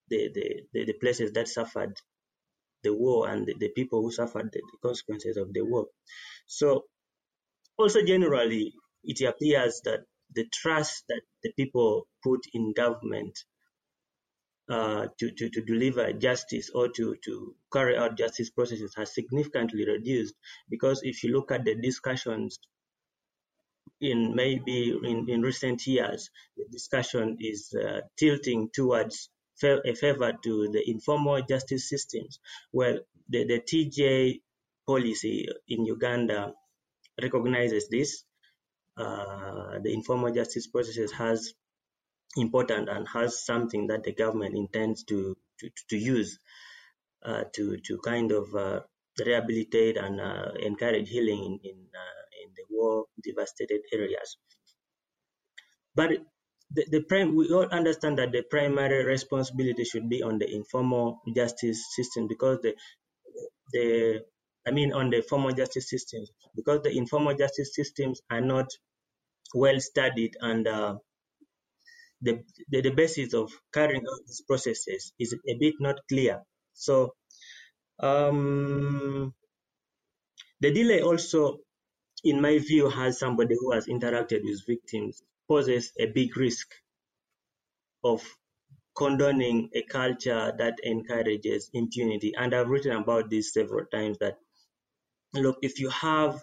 the, 0.09 0.31
the, 0.35 0.62
the, 0.73 0.85
the, 0.87 0.92
places 0.95 1.33
that 1.33 1.49
suffered 1.49 1.95
the 2.82 2.94
war 2.94 3.28
and 3.28 3.46
the, 3.46 3.54
the 3.58 3.68
people 3.68 4.02
who 4.02 4.10
suffered 4.10 4.50
the, 4.52 4.60
the, 4.60 4.88
consequences 4.88 5.36
of 5.36 5.52
the 5.52 5.62
war. 5.62 5.86
So 6.46 6.84
also 7.78 8.02
generally 8.02 8.74
it 9.04 9.20
appears 9.26 9.80
that 9.84 10.00
the 10.34 10.46
trust 10.52 11.04
that 11.08 11.22
the 11.42 11.52
people 11.52 12.06
put 12.22 12.40
in 12.54 12.72
government 12.72 13.38
uh, 14.70 15.08
to, 15.18 15.30
to, 15.32 15.50
to 15.50 15.60
deliver 15.62 16.12
justice 16.12 16.70
or 16.74 16.88
to, 16.88 17.16
to 17.24 17.54
carry 17.72 17.96
out 17.96 18.16
justice 18.16 18.50
processes 18.50 18.94
has 18.96 19.14
significantly 19.14 19.84
reduced 19.84 20.34
because 20.70 21.00
if 21.02 21.22
you 21.24 21.32
look 21.32 21.50
at 21.50 21.64
the 21.64 21.74
discussions 21.74 22.58
in 24.00 24.34
maybe 24.34 24.98
in, 25.04 25.28
in 25.28 25.42
recent 25.42 25.86
years, 25.86 26.30
the 26.56 26.64
discussion 26.70 27.36
is 27.40 27.74
uh, 27.74 28.00
tilting 28.18 28.68
towards 28.72 29.30
a 29.62 29.94
favor 29.94 30.32
to 30.44 30.68
the 30.73 30.82
informal 30.90 31.42
justice 31.42 31.88
systems. 31.88 32.40
Well, 32.73 32.99
the, 33.28 33.44
the 33.44 33.61
TJ 33.61 34.40
policy 34.87 35.49
in 35.68 35.85
Uganda 35.85 36.52
recognizes 37.21 37.88
this. 37.88 38.25
Uh, 38.97 39.78
the 39.82 39.92
informal 39.92 40.32
justice 40.32 40.66
processes 40.66 41.12
has 41.12 41.54
important 42.37 42.88
and 42.88 43.06
has 43.09 43.44
something 43.44 43.87
that 43.88 44.04
the 44.04 44.12
government 44.12 44.54
intends 44.56 45.04
to 45.04 45.37
to, 45.61 45.71
to 45.88 45.97
use 45.97 46.38
uh, 47.25 47.44
to 47.54 47.78
to 47.87 47.99
kind 47.99 48.32
of 48.32 48.54
uh, 48.54 48.80
rehabilitate 49.25 49.97
and 49.97 50.21
uh, 50.21 50.50
encourage 50.61 51.09
healing 51.09 51.61
in, 51.62 51.71
in 51.71 51.78
uh, 51.94 52.23
war 52.73 53.04
devastated 53.23 53.80
areas. 53.92 54.37
But 55.94 56.11
the, 56.74 56.86
the 56.90 57.00
prime, 57.02 57.34
we 57.34 57.50
all 57.52 57.66
understand 57.66 58.18
that 58.18 58.32
the 58.32 58.42
primary 58.42 59.04
responsibility 59.04 59.84
should 59.84 60.08
be 60.08 60.22
on 60.22 60.38
the 60.38 60.52
informal 60.52 61.20
justice 61.34 61.84
system 61.94 62.28
because 62.28 62.58
the 62.62 62.74
the 63.72 64.20
I 64.66 64.70
mean 64.70 64.92
on 64.92 65.10
the 65.10 65.22
formal 65.22 65.52
justice 65.52 65.88
systems 65.88 66.30
because 66.54 66.82
the 66.82 66.96
informal 66.96 67.34
justice 67.34 67.74
systems 67.74 68.20
are 68.30 68.40
not 68.40 68.66
well 69.54 69.78
studied 69.80 70.36
and 70.40 70.66
uh, 70.66 70.96
the, 72.20 72.42
the, 72.70 72.80
the 72.80 72.90
basis 72.90 73.34
of 73.34 73.50
carrying 73.74 74.02
out 74.02 74.26
these 74.26 74.42
processes 74.46 75.12
is 75.18 75.34
a 75.34 75.54
bit 75.58 75.74
not 75.80 75.96
clear. 76.08 76.40
So 76.72 77.14
um, 78.00 79.34
the 80.60 80.72
delay 80.72 81.02
also 81.02 81.58
in 82.24 82.40
my 82.40 82.58
view, 82.58 82.88
has 82.88 83.18
somebody 83.18 83.54
who 83.58 83.72
has 83.72 83.86
interacted 83.86 84.40
with 84.44 84.66
victims, 84.66 85.22
poses 85.49 85.92
a 85.99 86.06
big 86.06 86.37
risk 86.37 86.68
of 88.04 88.22
condoning 88.96 89.70
a 89.75 89.82
culture 89.82 90.52
that 90.58 90.75
encourages 90.84 91.70
impunity. 91.72 92.34
And 92.37 92.54
I've 92.54 92.68
written 92.68 92.96
about 92.96 93.30
this 93.30 93.52
several 93.52 93.87
times 93.87 94.18
that, 94.18 94.38
look, 95.34 95.58
if 95.62 95.80
you 95.80 95.88
have 95.90 96.40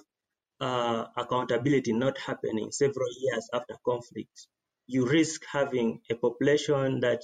uh, 0.60 1.06
accountability 1.16 1.94
not 1.94 2.18
happening 2.18 2.72
several 2.72 3.08
years 3.20 3.50
after 3.54 3.76
conflict, 3.86 4.48
you 4.88 5.08
risk 5.08 5.44
having 5.52 6.02
a 6.10 6.16
population 6.16 7.02
that 7.02 7.24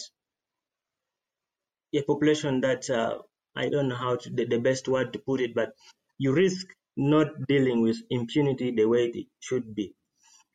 a 1.94 2.02
population 2.02 2.62
that 2.62 2.90
uh, 2.90 3.18
I 3.56 3.70
don't 3.70 3.88
know 3.88 3.96
how 3.96 4.18
to, 4.18 4.30
the, 4.30 4.46
the 4.46 4.60
best 4.60 4.88
word 4.88 5.14
to 5.14 5.20
put 5.20 5.42
it, 5.42 5.56
but 5.56 5.74
you 6.18 6.34
risk 6.34 6.68
not 6.98 7.28
dealing 7.48 7.82
with 7.82 7.98
impunity 8.10 8.72
the 8.72 8.86
way 8.86 9.06
it 9.06 9.28
should 9.40 9.74
be. 9.74 9.96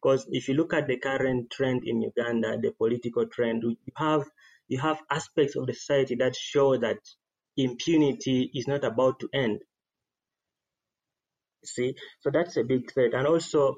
Because 0.00 0.26
if 0.30 0.48
you 0.48 0.54
look 0.54 0.72
at 0.72 0.86
the 0.86 0.96
current 0.96 1.50
trend 1.50 1.82
in 1.84 2.00
Uganda, 2.00 2.58
the 2.58 2.72
political 2.72 3.26
trend, 3.26 3.62
you 3.62 3.76
have 3.96 4.24
you 4.68 4.78
have 4.78 5.02
aspects 5.10 5.56
of 5.56 5.66
the 5.66 5.74
society 5.74 6.14
that 6.16 6.36
show 6.36 6.76
that 6.78 6.98
impunity 7.56 8.50
is 8.54 8.66
not 8.68 8.84
about 8.84 9.20
to 9.20 9.28
end. 9.34 9.60
See, 11.64 11.96
so 12.20 12.30
that's 12.30 12.56
a 12.56 12.64
big 12.64 12.90
threat. 12.90 13.12
And 13.12 13.26
also, 13.26 13.76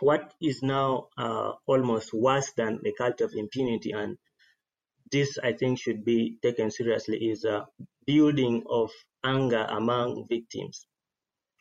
what 0.00 0.32
is 0.42 0.62
now 0.62 1.08
uh, 1.16 1.52
almost 1.66 2.12
worse 2.12 2.52
than 2.56 2.80
the 2.82 2.92
culture 2.92 3.24
of 3.24 3.32
impunity, 3.34 3.92
and 3.92 4.18
this 5.10 5.38
I 5.42 5.52
think 5.52 5.80
should 5.80 6.04
be 6.04 6.38
taken 6.42 6.70
seriously, 6.70 7.30
is 7.30 7.44
a 7.44 7.66
building 8.06 8.64
of 8.68 8.90
anger 9.24 9.66
among 9.68 10.26
victims. 10.28 10.86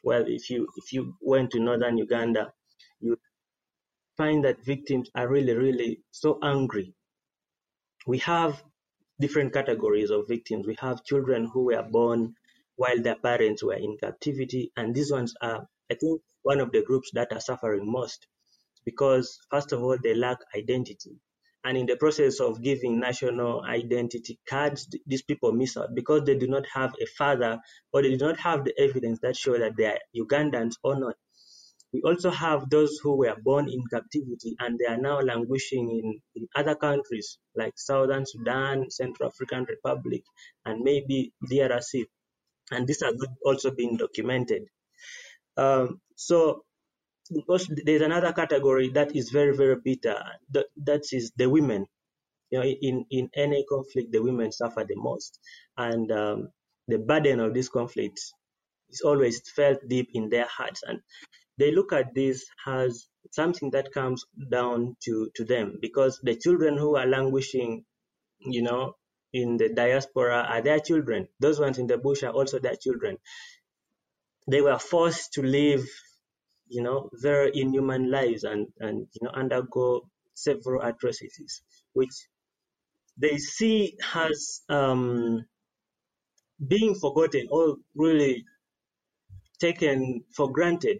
Well, 0.04 0.26
if 0.28 0.50
you 0.50 0.68
if 0.76 0.94
you 0.94 1.16
went 1.22 1.52
to 1.52 1.60
northern 1.60 1.98
Uganda, 1.98 2.52
you 3.00 3.18
find 4.18 4.44
that 4.46 4.66
victims 4.66 5.10
are 5.16 5.28
really 5.28 5.54
really 5.54 6.02
so 6.12 6.40
angry. 6.44 6.94
We 8.06 8.20
have 8.20 8.64
different 9.20 9.54
categories 9.54 10.12
of 10.12 10.28
victims. 10.28 10.68
We 10.68 10.76
have 10.80 11.04
children 11.04 11.50
who 11.52 11.66
were 11.66 11.84
born 11.84 12.36
while 12.76 13.02
their 13.02 13.16
parents 13.16 13.64
were 13.64 13.74
in 13.74 13.98
captivity. 13.98 14.72
And 14.78 14.94
these 14.96 15.12
ones 15.12 15.34
are, 15.42 15.68
I 15.92 15.96
think, 15.96 16.22
one 16.44 16.60
of 16.60 16.72
the 16.72 16.84
groups 16.84 17.12
that 17.14 17.34
are 17.34 17.42
suffering 17.42 17.92
most 17.92 18.28
because, 18.86 19.40
first 19.52 19.74
of 19.74 19.84
all, 19.84 19.98
they 20.02 20.14
lack 20.14 20.38
identity. 20.56 21.20
And 21.66 21.78
in 21.78 21.88
the 21.88 21.98
process 21.98 22.40
of 22.40 22.62
giving 22.62 23.00
national 23.00 23.64
identity 23.64 24.40
cards, 24.48 24.88
these 25.06 25.24
people 25.24 25.52
miss 25.52 25.76
out 25.76 25.94
because 25.94 26.24
they 26.24 26.38
do 26.38 26.48
not 26.48 26.66
have 26.74 26.94
a 27.02 27.06
father 27.18 27.60
or 27.92 28.02
they 28.02 28.16
do 28.16 28.26
not 28.26 28.40
have 28.40 28.64
the 28.64 28.74
evidence 28.80 29.20
that 29.22 29.36
show 29.36 29.58
that 29.58 29.76
they 29.76 29.86
are 29.86 30.00
Ugandans 30.16 30.76
or 30.84 30.98
not. 30.98 31.16
We 31.94 32.02
also 32.02 32.30
have 32.30 32.70
those 32.70 33.00
who 33.02 33.16
were 33.16 33.36
born 33.42 33.70
in 33.70 33.82
captivity 33.92 34.56
and 34.60 34.78
they 34.78 34.86
are 34.86 34.98
now 34.98 35.22
languishing 35.22 35.90
in, 35.90 36.22
in 36.36 36.48
other 36.56 36.76
countries 36.76 37.38
like 37.56 37.74
Southern 37.78 38.26
Sudan, 38.26 38.90
Central 38.90 39.30
African 39.30 39.66
Republic, 39.70 40.24
and 40.66 40.82
maybe 40.82 41.34
DRC 41.50 42.06
and 42.72 42.88
this 42.88 43.02
has 43.02 43.16
also 43.46 43.72
been 43.72 43.98
documented. 43.98 44.64
Um, 45.56 46.02
so 46.16 46.64
there's 47.50 48.02
another 48.02 48.34
category 48.34 48.90
that 48.90 49.16
is 49.16 49.32
very 49.32 49.56
very 49.56 49.76
bitter 49.84 50.18
that, 50.52 50.68
that 50.86 51.04
is 51.12 51.32
the 51.38 51.50
women. 51.50 51.86
You 52.50 52.60
know 52.60 52.66
in 52.66 53.06
in 53.10 53.30
any 53.36 53.66
conflict 53.68 54.12
the 54.12 54.22
women 54.22 54.52
suffer 54.52 54.86
the 54.88 54.96
most. 54.96 55.40
And 55.78 56.12
um, 56.12 56.50
the 56.88 56.98
burden 57.00 57.40
of 57.40 57.54
this 57.54 57.70
conflict 57.70 58.20
is 58.90 59.02
always 59.02 59.42
felt 59.52 59.80
deep 59.88 60.10
in 60.14 60.30
their 60.30 60.48
hearts. 60.48 60.84
And 60.88 61.02
they 61.58 61.72
look 61.72 61.92
at 61.94 62.14
this 62.14 62.46
as 62.66 63.08
something 63.32 63.72
that 63.72 63.92
comes 63.92 64.26
down 64.52 64.96
to 65.04 65.30
to 65.36 65.44
them 65.44 65.78
because 65.82 66.20
the 66.24 66.36
children 66.36 66.78
who 66.78 66.96
are 66.96 67.08
languishing 67.08 67.84
you 68.40 68.62
know 68.62 68.94
in 69.34 69.58
the 69.58 69.70
diaspora 69.70 70.46
are 70.50 70.62
their 70.62 70.80
children. 70.80 71.28
Those 71.40 71.60
ones 71.60 71.78
in 71.78 71.88
the 71.88 71.98
bush 71.98 72.24
are 72.24 72.32
also 72.32 72.60
their 72.60 72.76
children. 72.76 73.18
They 74.50 74.62
were 74.62 74.80
forced 74.80 75.34
to 75.34 75.42
live, 75.42 75.86
you 76.68 76.82
know, 76.82 77.10
very 77.14 77.52
inhuman 77.54 78.10
lives 78.10 78.44
and, 78.44 78.68
and 78.80 79.08
you 79.14 79.22
know, 79.24 79.32
undergo 79.32 80.08
several 80.34 80.82
atrocities, 80.82 81.62
which 81.94 82.14
they 83.18 83.38
see 83.38 83.98
as 84.16 84.62
um, 84.70 85.46
being 86.66 86.96
forgotten 86.96 87.48
or 87.52 87.76
really 87.96 88.46
taken 89.60 90.24
for 90.36 90.52
granted. 90.52 91.00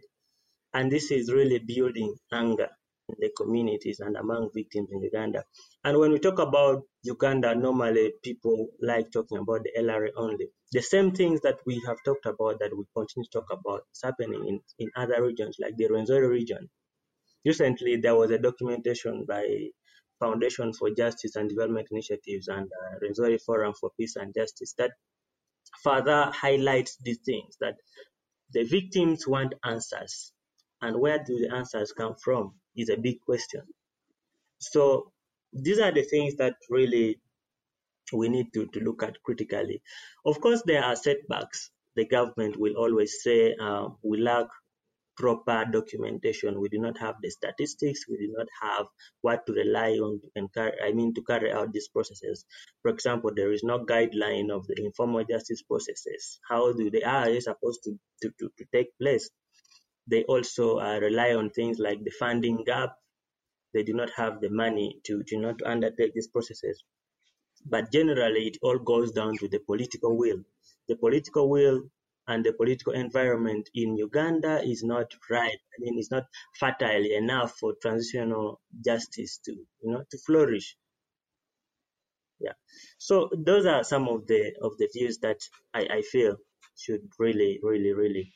And 0.74 0.92
this 0.92 1.12
is 1.12 1.32
really 1.32 1.60
building 1.60 2.16
anger 2.32 2.70
in 3.10 3.16
the 3.20 3.30
communities 3.36 4.00
and 4.00 4.16
among 4.18 4.50
victims 4.54 4.90
in 4.92 5.02
Uganda. 5.02 5.44
And 5.84 5.98
when 5.98 6.12
we 6.12 6.20
talk 6.20 6.40
about 6.40 6.84
Uganda, 7.04 7.56
normally 7.56 8.14
people 8.24 8.68
like 8.82 9.12
talking 9.12 9.38
about 9.38 9.64
the 9.64 9.82
LRA 9.82 10.10
only. 10.18 10.48
The 10.74 10.82
same 10.82 11.12
things 11.12 11.42
that 11.42 11.60
we 11.66 11.82
have 11.88 11.98
talked 12.04 12.26
about 12.26 12.60
that 12.60 12.76
we 12.78 12.84
continue 12.96 13.26
to 13.32 13.40
talk 13.40 13.48
about 13.52 13.82
is 13.94 14.02
happening 14.04 14.46
in, 14.48 14.60
in 14.80 14.92
other 14.96 15.24
regions 15.24 15.56
like 15.60 15.78
the 15.78 15.86
Rwenzori 15.86 16.30
region. 16.30 16.70
Recently, 17.46 17.98
there 17.98 18.16
was 18.16 18.32
a 18.32 18.40
documentation 18.40 19.26
by 19.26 19.70
Foundation 20.20 20.74
for 20.74 20.90
Justice 20.90 21.36
and 21.36 21.48
Development 21.50 21.88
Initiatives 21.92 22.48
and 22.48 22.66
uh, 22.66 23.00
Rwenzori 23.00 23.40
Forum 23.42 23.74
for 23.80 23.92
Peace 23.98 24.16
and 24.18 24.34
Justice 24.34 24.74
that 24.78 24.92
further 25.84 26.32
highlights 26.34 26.98
these 27.02 27.20
things 27.26 27.56
that 27.62 27.76
the 28.52 28.64
victims 28.64 29.28
want 29.28 29.54
answers. 29.64 30.34
And 30.82 31.00
where 31.00 31.24
do 31.24 31.40
the 31.40 31.56
answers 31.56 31.92
come 31.92 32.16
from 32.24 32.54
is 32.76 32.90
a 32.90 32.98
big 32.98 33.22
question. 33.22 33.62
So 34.60 35.12
these 35.54 35.80
are 35.80 35.92
the 35.92 36.04
things 36.04 36.36
that 36.36 36.56
really 36.70 37.20
we 38.14 38.30
need 38.30 38.54
to, 38.54 38.68
to 38.68 38.80
look 38.80 39.04
at 39.04 39.22
critically. 39.24 39.82
Of 40.26 40.40
course, 40.40 40.64
there 40.66 40.84
are 40.84 40.96
setbacks. 40.96 41.72
The 41.96 42.06
government 42.06 42.58
will 42.58 42.76
always 42.78 43.22
say 43.24 43.56
uh, 43.60 43.90
we 44.04 44.20
lack 44.20 44.48
proper 45.18 45.66
documentation. 45.66 46.62
We 46.62 46.70
do 46.70 46.78
not 46.78 46.98
have 47.00 47.16
the 47.22 47.30
statistics. 47.30 48.06
We 48.08 48.18
do 48.18 48.34
not 48.38 48.48
have 48.62 48.86
what 49.22 49.46
to 49.48 49.54
rely 49.54 49.94
on 49.94 50.22
and 50.36 50.48
I 50.84 50.94
mean 50.94 51.14
to 51.16 51.24
carry 51.24 51.52
out 51.52 51.74
these 51.74 51.88
processes. 51.88 52.46
For 52.84 52.92
example, 52.92 53.32
there 53.36 53.52
is 53.52 53.64
no 53.64 53.84
guideline 53.84 54.52
of 54.52 54.68
the 54.68 54.76
informal 54.78 55.26
justice 55.26 55.64
processes. 55.64 56.40
How 56.48 56.72
do 56.72 56.92
they 56.92 57.02
are 57.02 57.26
they 57.26 57.40
supposed 57.40 57.84
to, 57.86 57.98
to, 58.22 58.30
to, 58.40 58.50
to 58.58 58.66
take 58.72 58.98
place? 59.02 59.30
They 60.08 60.24
also 60.24 60.80
uh, 60.80 61.00
rely 61.00 61.34
on 61.36 61.50
things 61.50 61.80
like 61.80 62.04
the 62.04 62.12
funding 62.12 62.64
gap 62.66 62.96
they 63.74 63.84
do 63.84 63.94
not 63.94 64.10
have 64.16 64.42
the 64.42 64.50
money 64.50 65.00
to, 65.04 65.24
to 65.28 65.38
not 65.38 65.62
undertake 65.64 66.14
these 66.14 66.28
processes. 66.28 66.84
But 67.66 67.92
generally, 67.92 68.48
it 68.48 68.58
all 68.62 68.80
goes 68.80 69.12
down 69.12 69.38
to 69.38 69.48
the 69.48 69.60
political 69.60 70.18
will. 70.18 70.44
The 70.88 70.96
political 70.96 71.50
will 71.50 71.84
and 72.28 72.44
the 72.46 72.54
political 72.54 72.94
environment 72.94 73.70
in 73.74 73.98
Uganda 73.98 74.62
is 74.64 74.84
not 74.84 75.12
right. 75.30 75.60
I 75.74 75.76
mean, 75.80 75.98
it's 75.98 76.12
not 76.12 76.26
fertile 76.60 77.06
enough 77.06 77.56
for 77.60 77.74
transitional 77.82 78.62
justice 78.84 79.40
to, 79.46 79.52
you 79.52 79.92
know, 79.92 80.04
to 80.10 80.18
flourish. 80.26 80.78
Yeah. 82.40 82.54
So 82.98 83.30
those 83.36 83.66
are 83.66 83.84
some 83.84 84.08
of 84.08 84.28
the 84.28 84.54
of 84.62 84.78
the 84.78 84.90
views 84.94 85.18
that 85.20 85.40
I, 85.74 85.88
I 85.98 86.02
feel 86.02 86.38
should 86.78 87.02
really, 87.18 87.60
really, 87.64 87.94
really 87.94 88.34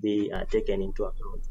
be 0.00 0.30
uh, 0.32 0.44
taken 0.44 0.82
into 0.82 1.04
account. 1.04 1.42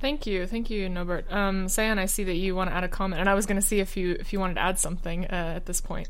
Thank 0.00 0.26
you, 0.26 0.46
thank 0.46 0.70
you, 0.70 0.88
Nobert. 0.88 1.30
Um, 1.30 1.68
Cyanne, 1.68 1.98
I 1.98 2.06
see 2.06 2.24
that 2.24 2.36
you 2.36 2.54
want 2.54 2.70
to 2.70 2.76
add 2.76 2.84
a 2.84 2.88
comment, 2.88 3.20
and 3.20 3.28
I 3.28 3.34
was 3.34 3.44
going 3.44 3.60
to 3.60 3.66
see 3.66 3.80
if 3.80 3.96
you 3.96 4.16
if 4.18 4.32
you 4.32 4.40
wanted 4.40 4.54
to 4.54 4.60
add 4.60 4.78
something 4.78 5.26
uh, 5.26 5.52
at 5.56 5.66
this 5.66 5.80
point. 5.80 6.08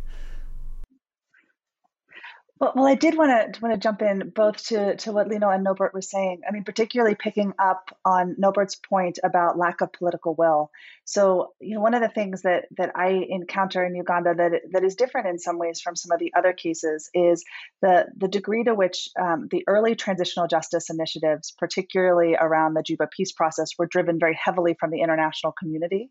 Well, 2.60 2.72
well, 2.76 2.86
I 2.86 2.94
did 2.94 3.16
want 3.16 3.54
to 3.54 3.60
want 3.62 3.74
to 3.74 3.80
jump 3.80 4.02
in 4.02 4.30
both 4.34 4.66
to 4.66 4.94
to 4.96 5.12
what 5.12 5.28
Lino 5.28 5.48
and 5.48 5.64
Nobert 5.64 5.94
were 5.94 6.02
saying. 6.02 6.42
I 6.46 6.52
mean, 6.52 6.62
particularly 6.62 7.14
picking 7.14 7.54
up 7.58 7.90
on 8.04 8.36
Nobert's 8.38 8.76
point 8.76 9.18
about 9.24 9.58
lack 9.58 9.80
of 9.80 9.92
political 9.92 10.34
will. 10.34 10.70
So, 11.10 11.54
you 11.60 11.74
know, 11.74 11.80
one 11.80 11.94
of 11.94 12.02
the 12.02 12.08
things 12.08 12.42
that 12.42 12.66
that 12.76 12.92
I 12.94 13.26
encounter 13.30 13.84
in 13.84 13.96
Uganda 13.96 14.32
that 14.36 14.52
that 14.72 14.84
is 14.84 14.94
different 14.94 15.26
in 15.26 15.40
some 15.40 15.58
ways 15.58 15.80
from 15.80 15.96
some 15.96 16.12
of 16.12 16.20
the 16.20 16.32
other 16.38 16.52
cases 16.52 17.10
is 17.14 17.44
the 17.82 18.06
the 18.16 18.28
degree 18.28 18.62
to 18.64 18.76
which 18.76 19.08
um, 19.20 19.48
the 19.50 19.64
early 19.66 19.96
transitional 19.96 20.46
justice 20.46 20.88
initiatives, 20.88 21.52
particularly 21.58 22.36
around 22.40 22.74
the 22.74 22.84
Juba 22.84 23.08
peace 23.08 23.32
process, 23.32 23.70
were 23.76 23.88
driven 23.88 24.20
very 24.20 24.38
heavily 24.40 24.76
from 24.78 24.92
the 24.92 25.00
international 25.00 25.52
community, 25.58 26.10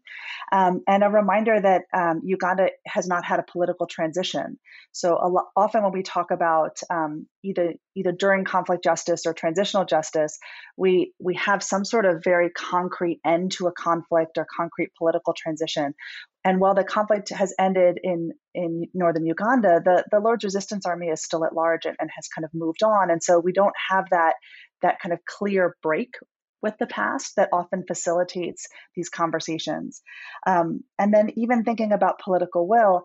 um, 0.52 0.84
and 0.86 1.06
a 1.06 1.10
reminder 1.10 1.62
that 1.62 1.84
um, 1.94 2.20
Uganda 2.26 2.72
has 2.86 3.08
not 3.08 3.24
had 3.24 3.40
a 3.40 3.46
political 3.50 3.88
transition. 3.88 4.60
So, 4.92 5.16
lo- 5.16 5.48
often 5.56 5.84
when 5.84 5.94
we 5.94 6.04
talk 6.04 6.32
about 6.32 6.82
um, 6.90 7.26
either 7.44 7.74
either 7.96 8.12
during 8.12 8.46
conflict 8.46 8.84
justice 8.84 9.26
or 9.26 9.34
transitional 9.34 9.86
justice, 9.86 10.38
we 10.78 11.14
we 11.20 11.36
have 11.36 11.64
some 11.64 11.86
sort 11.86 12.06
of 12.06 12.24
very 12.24 12.50
concrete 12.50 13.20
end 13.26 13.52
to 13.54 13.68
a 13.68 13.72
conflict 13.72 14.38
or 14.38 14.46
concrete 14.56 14.92
political 14.98 15.34
transition. 15.34 15.94
And 16.44 16.60
while 16.60 16.76
the 16.76 16.84
conflict 16.84 17.30
has 17.30 17.54
ended 17.60 18.00
in 18.04 18.32
in 18.54 18.86
northern 18.94 19.26
Uganda, 19.26 19.82
the 19.84 20.06
the 20.12 20.20
Lord's 20.20 20.44
Resistance 20.44 20.86
Army 20.86 21.08
is 21.08 21.24
still 21.24 21.46
at 21.46 21.54
large 21.54 21.86
and, 21.86 21.96
and 22.00 22.10
has 22.16 22.28
kind 22.28 22.46
of 22.46 22.52
moved 22.54 22.84
on. 22.84 23.12
And 23.12 23.24
so 23.24 23.40
we 23.40 23.54
don't 23.54 23.76
have 23.90 24.06
that 24.12 24.36
that 24.82 25.00
kind 25.02 25.14
of 25.14 25.20
clear 25.26 25.76
break 25.82 26.14
with 26.62 26.78
the 26.78 26.88
past 26.88 27.36
that 27.38 27.50
often 27.54 27.84
facilitates 27.88 28.68
these 28.96 29.10
conversations. 29.10 30.02
Um, 30.46 30.84
and 30.98 31.14
then 31.14 31.32
even 31.38 31.64
thinking 31.64 31.92
about 31.92 32.20
political 32.20 32.68
will, 32.68 33.04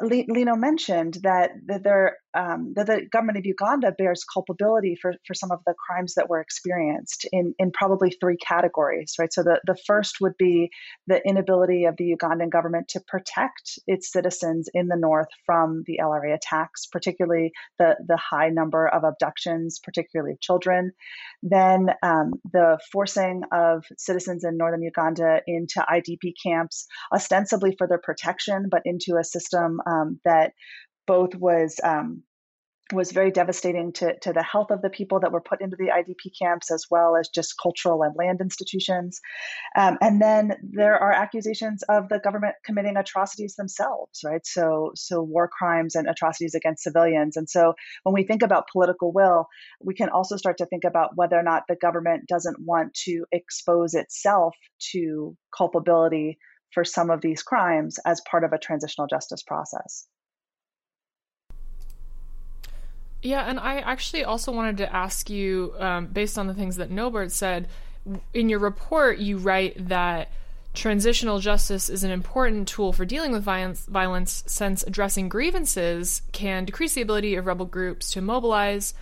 Lino 0.00 0.56
mentioned 0.56 1.18
that, 1.22 1.50
that 1.66 1.82
there 1.82 2.18
um, 2.38 2.72
that 2.76 2.86
the 2.86 3.04
government 3.10 3.38
of 3.38 3.46
Uganda 3.46 3.90
bears 3.90 4.22
culpability 4.22 4.96
for, 5.00 5.12
for 5.26 5.34
some 5.34 5.50
of 5.50 5.58
the 5.66 5.74
crimes 5.74 6.14
that 6.14 6.28
were 6.28 6.40
experienced 6.40 7.26
in, 7.32 7.52
in 7.58 7.72
probably 7.72 8.10
three 8.10 8.36
categories, 8.36 9.14
right? 9.18 9.32
So 9.32 9.42
the, 9.42 9.60
the 9.66 9.76
first 9.86 10.18
would 10.20 10.36
be 10.38 10.70
the 11.08 11.20
inability 11.26 11.86
of 11.86 11.96
the 11.96 12.14
Ugandan 12.16 12.50
government 12.50 12.88
to 12.90 13.00
protect 13.08 13.80
its 13.88 14.12
citizens 14.12 14.68
in 14.72 14.86
the 14.86 14.96
north 14.96 15.26
from 15.44 15.82
the 15.86 15.98
LRA 16.00 16.32
attacks, 16.32 16.86
particularly 16.86 17.50
the, 17.80 17.96
the 18.06 18.16
high 18.16 18.50
number 18.50 18.86
of 18.86 19.02
abductions, 19.02 19.80
particularly 19.82 20.32
of 20.32 20.40
children. 20.40 20.92
Then 21.42 21.88
um, 22.04 22.34
the 22.52 22.78
forcing 22.92 23.42
of 23.52 23.84
citizens 23.96 24.44
in 24.44 24.56
northern 24.56 24.82
Uganda 24.82 25.40
into 25.48 25.84
IDP 25.90 26.34
camps, 26.40 26.86
ostensibly 27.12 27.74
for 27.76 27.88
their 27.88 28.00
protection, 28.00 28.68
but 28.70 28.82
into 28.84 29.16
a 29.18 29.24
system 29.24 29.80
um, 29.86 30.20
that 30.24 30.52
both 31.08 31.34
was 31.34 31.80
um, 31.82 32.22
was 32.92 33.12
very 33.12 33.30
devastating 33.30 33.92
to, 33.92 34.18
to 34.20 34.32
the 34.32 34.42
health 34.42 34.70
of 34.70 34.82
the 34.82 34.90
people 34.90 35.20
that 35.20 35.32
were 35.32 35.40
put 35.40 35.60
into 35.60 35.76
the 35.76 35.88
IDP 35.88 36.32
camps, 36.40 36.70
as 36.70 36.86
well 36.90 37.16
as 37.16 37.28
just 37.28 37.54
cultural 37.60 38.02
and 38.02 38.14
land 38.16 38.40
institutions. 38.40 39.20
Um, 39.76 39.98
and 40.00 40.20
then 40.20 40.54
there 40.62 40.96
are 40.96 41.12
accusations 41.12 41.82
of 41.88 42.08
the 42.08 42.18
government 42.18 42.54
committing 42.64 42.96
atrocities 42.96 43.56
themselves, 43.56 44.20
right? 44.24 44.44
So, 44.46 44.92
so 44.94 45.22
war 45.22 45.48
crimes 45.48 45.94
and 45.94 46.08
atrocities 46.08 46.54
against 46.54 46.82
civilians. 46.82 47.36
And 47.36 47.48
so, 47.48 47.74
when 48.04 48.14
we 48.14 48.24
think 48.24 48.42
about 48.42 48.68
political 48.72 49.12
will, 49.12 49.46
we 49.82 49.94
can 49.94 50.08
also 50.08 50.36
start 50.36 50.58
to 50.58 50.66
think 50.66 50.84
about 50.84 51.10
whether 51.14 51.38
or 51.38 51.42
not 51.42 51.64
the 51.68 51.76
government 51.76 52.26
doesn't 52.26 52.58
want 52.60 52.94
to 53.04 53.24
expose 53.32 53.94
itself 53.94 54.54
to 54.92 55.36
culpability 55.56 56.38
for 56.72 56.84
some 56.84 57.10
of 57.10 57.20
these 57.20 57.42
crimes 57.42 57.98
as 58.06 58.20
part 58.30 58.44
of 58.44 58.52
a 58.52 58.58
transitional 58.58 59.06
justice 59.08 59.42
process. 59.42 60.06
Yeah, 63.22 63.42
and 63.42 63.58
I 63.58 63.78
actually 63.78 64.24
also 64.24 64.52
wanted 64.52 64.76
to 64.78 64.94
ask 64.94 65.28
you, 65.28 65.74
um, 65.78 66.06
based 66.06 66.38
on 66.38 66.46
the 66.46 66.54
things 66.54 66.76
that 66.76 66.90
Nobert 66.90 67.32
said, 67.32 67.68
in 68.32 68.48
your 68.48 68.60
report, 68.60 69.18
you 69.18 69.38
write 69.38 69.88
that 69.88 70.30
transitional 70.72 71.40
justice 71.40 71.88
is 71.88 72.04
an 72.04 72.10
important 72.10 72.68
tool 72.68 72.92
for 72.92 73.04
dealing 73.04 73.32
with 73.32 73.42
violence, 73.42 73.84
violence 73.86 74.44
since 74.46 74.84
addressing 74.84 75.28
grievances 75.28 76.22
can 76.30 76.64
decrease 76.64 76.94
the 76.94 77.02
ability 77.02 77.34
of 77.34 77.46
rebel 77.46 77.66
groups 77.66 78.12
to 78.12 78.20
mobilize 78.20 78.94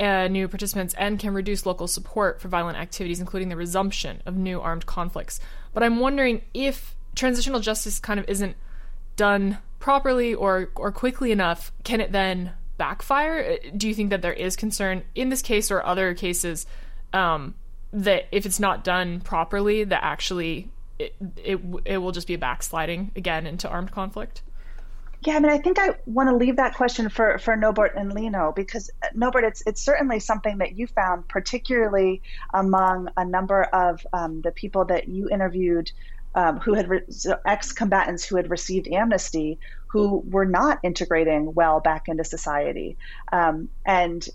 uh, 0.00 0.28
new 0.28 0.48
participants 0.48 0.94
and 0.96 1.18
can 1.18 1.34
reduce 1.34 1.66
local 1.66 1.86
support 1.86 2.40
for 2.40 2.48
violent 2.48 2.78
activities, 2.78 3.20
including 3.20 3.48
the 3.48 3.56
resumption 3.56 4.22
of 4.24 4.36
new 4.36 4.60
armed 4.60 4.86
conflicts. 4.86 5.40
But 5.74 5.82
I'm 5.82 5.98
wondering 5.98 6.42
if 6.54 6.94
transitional 7.14 7.60
justice 7.60 7.98
kind 7.98 8.18
of 8.18 8.28
isn't 8.28 8.56
done 9.16 9.58
properly 9.80 10.34
or 10.34 10.70
or 10.76 10.92
quickly 10.92 11.32
enough, 11.32 11.72
can 11.84 12.00
it 12.00 12.12
then 12.12 12.52
backfire? 12.78 13.58
Uh, 13.64 13.70
do 13.76 13.88
you 13.88 13.94
think 13.94 14.10
that 14.10 14.22
there 14.22 14.32
is 14.32 14.56
concern 14.56 15.02
in 15.14 15.28
this 15.28 15.42
case 15.42 15.70
or 15.70 15.84
other 15.84 16.14
cases 16.14 16.66
um, 17.12 17.54
that 17.92 18.26
if 18.32 18.46
it's 18.46 18.60
not 18.60 18.84
done 18.84 19.20
properly, 19.20 19.84
that 19.84 20.02
actually 20.02 20.70
it, 20.98 21.14
it 21.36 21.60
it 21.84 21.98
will 21.98 22.12
just 22.12 22.26
be 22.26 22.36
backsliding 22.36 23.12
again 23.16 23.46
into 23.46 23.68
armed 23.68 23.92
conflict? 23.92 24.42
Yeah, 25.22 25.34
I 25.34 25.40
mean, 25.40 25.50
I 25.50 25.58
think 25.58 25.80
I 25.80 25.96
want 26.06 26.28
to 26.28 26.36
leave 26.36 26.56
that 26.56 26.74
question 26.74 27.08
for 27.08 27.38
for 27.38 27.56
Nobert 27.56 27.96
and 27.96 28.12
Lino 28.12 28.52
because 28.54 28.90
uh, 29.02 29.08
Nobert, 29.14 29.44
it's 29.44 29.62
it's 29.66 29.82
certainly 29.82 30.20
something 30.20 30.58
that 30.58 30.78
you 30.78 30.86
found, 30.86 31.26
particularly 31.28 32.22
among 32.54 33.08
a 33.16 33.24
number 33.24 33.64
of 33.64 34.06
um, 34.12 34.40
the 34.42 34.52
people 34.52 34.84
that 34.86 35.08
you 35.08 35.28
interviewed 35.28 35.90
um, 36.34 36.60
who 36.60 36.74
had 36.74 36.88
re- 36.88 37.02
ex-combatants 37.44 38.24
who 38.24 38.36
had 38.36 38.48
received 38.48 38.86
amnesty 38.88 39.58
who 39.92 40.22
were 40.28 40.46
not 40.46 40.78
integrating 40.82 41.54
well 41.54 41.80
back 41.80 42.08
into 42.08 42.24
society 42.24 42.96
um, 43.32 43.68
and 43.86 44.28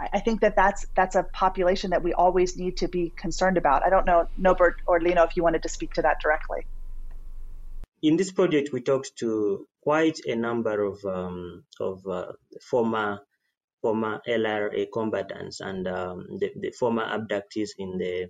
I 0.00 0.20
think 0.20 0.42
that 0.42 0.54
that's 0.54 0.86
that's 0.94 1.16
a 1.16 1.24
population 1.24 1.90
that 1.90 2.04
we 2.04 2.12
always 2.12 2.56
need 2.56 2.76
to 2.78 2.88
be 2.88 3.12
concerned 3.16 3.56
about. 3.56 3.84
I 3.84 3.90
don't 3.90 4.06
know, 4.06 4.28
Nobert 4.36 4.76
or 4.86 5.00
Lino, 5.00 5.24
if 5.24 5.36
you 5.36 5.42
wanted 5.42 5.64
to 5.64 5.68
speak 5.68 5.92
to 5.94 6.02
that 6.02 6.20
directly. 6.22 6.66
In 8.00 8.16
this 8.16 8.30
project, 8.30 8.70
we 8.72 8.80
talked 8.80 9.16
to 9.18 9.66
quite 9.82 10.20
a 10.24 10.36
number 10.36 10.84
of 10.84 11.04
um, 11.04 11.64
of 11.80 12.06
uh, 12.06 12.32
former 12.70 13.18
former 13.82 14.20
LRA 14.28 14.86
combatants 14.92 15.60
and 15.60 15.88
um, 15.88 16.26
the, 16.38 16.52
the 16.60 16.70
former 16.70 17.04
abductees 17.04 17.70
in 17.78 17.98
the 17.98 18.28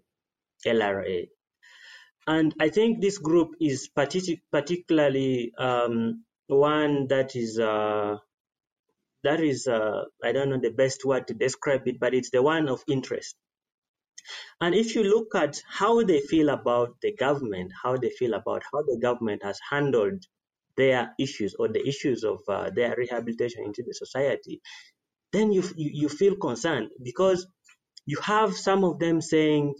LRA 0.67 1.27
and 2.29 2.55
I 2.61 2.69
think 2.69 3.01
this 3.01 3.17
group 3.17 3.55
is 3.59 3.89
partic- 3.97 4.43
particularly 4.53 5.53
um, 5.57 6.25
one 6.49 7.09
that 7.09 7.37
is 7.37 7.59
uh, 7.59 8.17
that 9.25 9.41
is 9.41 9.67
uh, 9.69 10.05
I 10.25 10.33
don't 10.33 10.51
know 10.51 10.61
the 10.61 10.71
best 10.71 11.05
word 11.05 11.29
to 11.29 11.35
describe 11.35 11.87
it, 11.89 12.01
but 12.01 12.15
it's 12.15 12.31
the 12.31 12.43
one 12.43 12.69
of 12.69 12.83
interest. 12.89 13.37
And 14.61 14.75
if 14.75 14.95
you 14.95 15.05
look 15.05 15.35
at 15.35 15.63
how 15.69 16.03
they 16.05 16.21
feel 16.21 16.49
about 16.51 16.97
the 17.03 17.15
government, 17.15 17.73
how 17.83 17.97
they 17.97 18.11
feel 18.11 18.35
about 18.35 18.63
how 18.73 18.83
the 18.83 18.99
government 19.01 19.43
has 19.45 19.59
handled 19.71 20.25
their 20.77 21.15
issues 21.19 21.55
or 21.59 21.69
the 21.69 21.87
issues 21.87 22.25
of 22.25 22.41
uh, 22.49 22.71
their 22.71 22.95
rehabilitation 22.97 23.65
into 23.65 23.83
the 23.87 23.95
society, 23.95 24.61
then 25.33 25.53
you, 25.53 25.63
you 25.77 25.91
you 26.03 26.09
feel 26.09 26.37
concerned 26.37 26.91
because 27.03 27.47
you 28.07 28.19
have 28.23 28.57
some 28.57 28.85
of 28.85 28.99
them 28.99 29.21
saying 29.21 29.75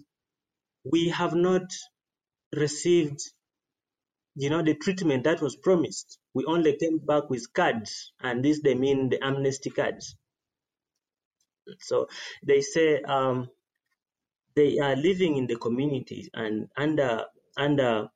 we 0.85 1.09
have 1.11 1.35
not 1.35 1.63
received 2.55 3.21
you 4.39 4.51
know 4.51 4.63
the 4.63 4.75
treatment 4.75 5.25
that 5.25 5.43
was 5.43 5.57
promised 5.57 6.19
we 6.35 6.45
only 6.47 6.77
came 6.77 6.99
back 6.99 7.29
with 7.31 7.53
cards 7.53 8.13
and 8.21 8.45
this 8.45 8.61
they 8.63 8.75
mean 8.75 9.09
the 9.09 9.25
amnesty 9.25 9.71
cards. 9.71 10.17
So 11.81 12.09
they 12.47 12.61
say 12.61 13.03
um, 13.03 13.49
they 14.55 14.79
are 14.79 14.97
living 14.97 15.37
in 15.37 15.47
the 15.49 15.57
community 15.57 16.31
and 16.33 16.69
under 16.77 17.25
under 17.57 18.09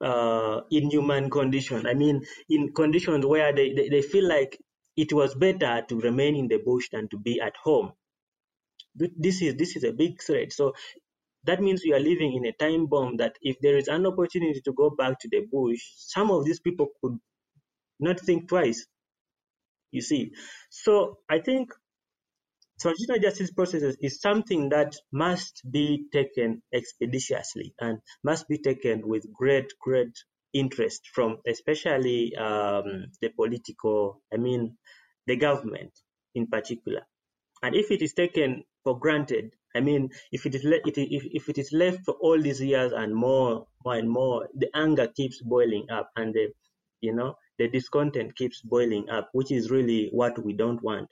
uh, 0.00 0.60
inhuman 0.70 1.30
condition. 1.30 1.86
I 1.86 1.94
mean 1.94 2.22
in 2.48 2.72
conditions 2.72 3.26
where 3.26 3.52
they, 3.52 3.72
they, 3.72 3.88
they 3.88 4.02
feel 4.02 4.28
like 4.28 4.58
it 4.96 5.12
was 5.12 5.34
better 5.34 5.82
to 5.88 6.00
remain 6.00 6.36
in 6.36 6.48
the 6.48 6.58
bush 6.58 6.88
than 6.92 7.08
to 7.08 7.18
be 7.18 7.40
at 7.40 7.54
home. 7.62 7.92
This 8.94 9.42
is 9.42 9.56
this 9.56 9.76
is 9.76 9.84
a 9.84 9.92
big 9.92 10.22
threat. 10.22 10.52
So 10.52 10.74
that 11.44 11.60
means 11.60 11.82
we 11.84 11.92
are 11.92 12.00
living 12.00 12.34
in 12.34 12.46
a 12.46 12.52
time 12.52 12.86
bomb 12.86 13.16
that 13.16 13.36
if 13.42 13.56
there 13.60 13.76
is 13.76 13.88
an 13.88 14.06
opportunity 14.06 14.60
to 14.64 14.72
go 14.72 14.90
back 14.90 15.18
to 15.20 15.28
the 15.28 15.40
bush, 15.50 15.80
some 15.96 16.30
of 16.30 16.44
these 16.44 16.60
people 16.60 16.88
could 17.02 17.18
not 17.98 18.20
think 18.20 18.48
twice. 18.48 18.86
You 19.90 20.02
see, 20.02 20.32
so 20.70 21.18
I 21.28 21.40
think 21.40 21.72
transitional 22.80 23.18
justice 23.18 23.50
processes 23.52 23.96
is 24.00 24.20
something 24.20 24.70
that 24.70 24.96
must 25.12 25.62
be 25.70 26.04
taken 26.12 26.62
expeditiously 26.72 27.74
and 27.80 27.98
must 28.24 28.48
be 28.48 28.58
taken 28.58 29.06
with 29.06 29.24
great, 29.32 29.66
great 29.80 30.16
interest 30.52 31.08
from 31.12 31.38
especially 31.46 32.34
um, 32.36 33.06
the 33.20 33.30
political, 33.36 34.22
I 34.32 34.36
mean, 34.36 34.76
the 35.26 35.36
government 35.36 35.92
in 36.34 36.46
particular. 36.46 37.02
And 37.62 37.74
if 37.74 37.90
it 37.90 38.02
is 38.02 38.14
taken 38.14 38.64
for 38.84 38.98
granted, 38.98 39.52
I 39.74 39.80
mean, 39.80 40.10
if 40.32 40.46
it 40.46 40.54
is 40.54 40.64
le- 40.64 40.76
it, 40.84 40.98
if, 40.98 41.24
if 41.32 41.48
it 41.48 41.58
is 41.58 41.72
left 41.72 42.04
for 42.04 42.14
all 42.20 42.40
these 42.40 42.60
years 42.60 42.92
and 42.92 43.14
more, 43.14 43.66
more 43.84 43.94
and 43.94 44.08
more, 44.10 44.48
the 44.54 44.68
anger 44.74 45.08
keeps 45.08 45.40
boiling 45.42 45.86
up, 45.90 46.10
and 46.16 46.34
the, 46.34 46.48
you 47.00 47.14
know, 47.14 47.36
the 47.58 47.68
discontent 47.68 48.36
keeps 48.36 48.60
boiling 48.62 49.08
up, 49.10 49.30
which 49.32 49.50
is 49.50 49.70
really 49.70 50.08
what 50.12 50.42
we 50.44 50.52
don't 50.52 50.82
want. 50.82 51.08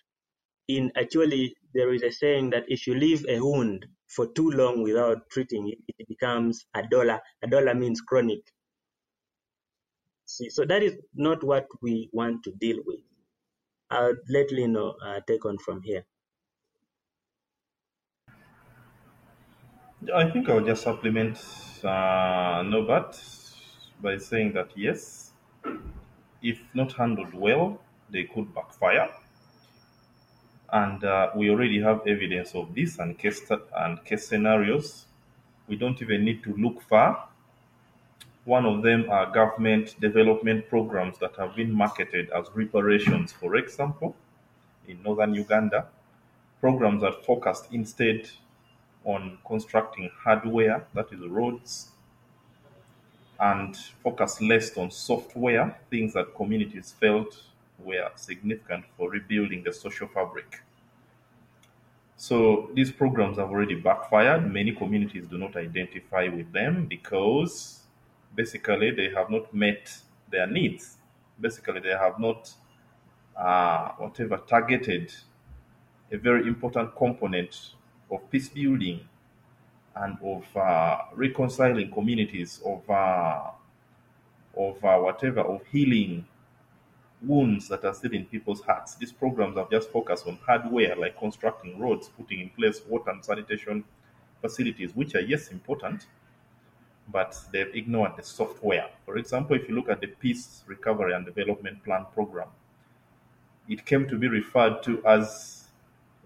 In 0.68 0.92
actually, 0.96 1.54
there 1.74 1.92
is 1.92 2.02
a 2.02 2.12
saying 2.12 2.50
that 2.50 2.64
if 2.68 2.86
you 2.86 2.94
leave 2.94 3.24
a 3.28 3.40
wound 3.40 3.86
for 4.08 4.26
too 4.32 4.50
long 4.50 4.82
without 4.82 5.18
treating 5.30 5.68
it, 5.68 5.78
it 5.98 6.08
becomes 6.08 6.66
a 6.74 6.82
dollar. 6.82 7.20
A 7.42 7.48
dollar 7.48 7.74
means 7.74 8.00
chronic. 8.00 8.40
See, 10.26 10.50
so 10.50 10.64
that 10.64 10.82
is 10.82 10.96
not 11.14 11.42
what 11.44 11.66
we 11.82 12.08
want 12.12 12.44
to 12.44 12.52
deal 12.52 12.78
with. 12.86 13.00
I'll 13.90 14.14
let 14.28 14.52
Lino 14.52 14.94
uh, 15.04 15.20
take 15.26 15.44
on 15.44 15.58
from 15.58 15.82
here. 15.82 16.04
I 20.14 20.30
think 20.30 20.48
I'll 20.48 20.64
just 20.64 20.82
supplement 20.82 21.36
uh, 21.84 22.62
by 24.00 24.16
saying 24.16 24.52
that 24.54 24.70
yes, 24.76 25.32
if 26.42 26.60
not 26.74 26.92
handled 26.92 27.34
well, 27.34 27.80
they 28.10 28.24
could 28.24 28.54
backfire. 28.54 29.10
And 30.72 31.02
uh, 31.04 31.30
we 31.34 31.50
already 31.50 31.80
have 31.82 32.06
evidence 32.06 32.54
of 32.54 32.74
this 32.74 32.98
and 32.98 33.18
case, 33.18 33.42
and 33.74 34.02
case 34.04 34.28
scenarios. 34.28 35.06
We 35.68 35.76
don't 35.76 36.00
even 36.00 36.24
need 36.24 36.42
to 36.44 36.54
look 36.56 36.80
far. 36.82 37.28
One 38.44 38.64
of 38.64 38.82
them 38.82 39.10
are 39.10 39.30
government 39.30 40.00
development 40.00 40.68
programs 40.68 41.18
that 41.18 41.36
have 41.36 41.54
been 41.56 41.72
marketed 41.72 42.30
as 42.30 42.46
reparations, 42.54 43.32
for 43.32 43.56
example, 43.56 44.16
in 44.88 45.02
northern 45.02 45.34
Uganda. 45.34 45.88
Programs 46.60 47.02
that 47.02 47.24
focused 47.24 47.68
instead 47.72 48.30
on 49.04 49.38
constructing 49.46 50.10
hardware, 50.22 50.86
that 50.94 51.12
is 51.12 51.20
roads, 51.20 51.90
and 53.38 53.76
focus 54.02 54.40
less 54.40 54.76
on 54.76 54.90
software, 54.90 55.78
things 55.90 56.12
that 56.12 56.34
communities 56.36 56.92
felt 56.92 57.42
were 57.78 58.10
significant 58.16 58.84
for 58.96 59.10
rebuilding 59.10 59.62
the 59.64 59.72
social 59.72 60.06
fabric. 60.08 60.60
So 62.16 62.70
these 62.74 62.92
programs 62.92 63.38
have 63.38 63.48
already 63.48 63.74
backfired. 63.74 64.52
Many 64.52 64.72
communities 64.72 65.26
do 65.26 65.38
not 65.38 65.56
identify 65.56 66.28
with 66.28 66.52
them 66.52 66.86
because 66.86 67.80
basically 68.34 68.90
they 68.90 69.08
have 69.10 69.30
not 69.30 69.52
met 69.54 69.96
their 70.30 70.46
needs. 70.46 70.98
Basically, 71.40 71.80
they 71.80 71.90
have 71.96 72.20
not, 72.20 72.52
uh, 73.36 73.92
whatever, 73.92 74.36
targeted 74.38 75.12
a 76.12 76.18
very 76.18 76.46
important 76.46 76.94
component 76.96 77.74
of 78.10 78.30
peace 78.30 78.48
building 78.48 79.00
and 79.96 80.16
of 80.22 80.44
uh, 80.56 80.98
reconciling 81.14 81.90
communities, 81.90 82.60
of 82.64 82.88
uh, 82.88 83.50
of 84.56 84.84
uh, 84.84 84.98
whatever, 84.98 85.40
of 85.40 85.64
healing 85.66 86.26
wounds 87.22 87.68
that 87.68 87.84
are 87.84 87.94
still 87.94 88.12
in 88.12 88.24
people's 88.24 88.62
hearts. 88.62 88.94
These 88.94 89.12
programs 89.12 89.56
have 89.56 89.70
just 89.70 89.90
focused 89.90 90.26
on 90.26 90.38
hardware, 90.46 90.96
like 90.96 91.18
constructing 91.18 91.78
roads, 91.78 92.08
putting 92.08 92.40
in 92.40 92.50
place 92.50 92.80
water 92.88 93.10
and 93.10 93.24
sanitation 93.24 93.84
facilities, 94.40 94.94
which 94.96 95.14
are, 95.14 95.20
yes, 95.20 95.48
important, 95.48 96.06
but 97.12 97.38
they've 97.52 97.74
ignored 97.74 98.12
the 98.16 98.22
software. 98.22 98.88
For 99.04 99.18
example, 99.18 99.56
if 99.56 99.68
you 99.68 99.74
look 99.74 99.88
at 99.88 100.00
the 100.00 100.06
Peace 100.06 100.62
Recovery 100.66 101.12
and 101.12 101.26
Development 101.26 101.82
Plan 101.84 102.06
program, 102.14 102.48
it 103.68 103.84
came 103.84 104.08
to 104.08 104.18
be 104.18 104.28
referred 104.28 104.82
to 104.84 105.04
as 105.04 105.64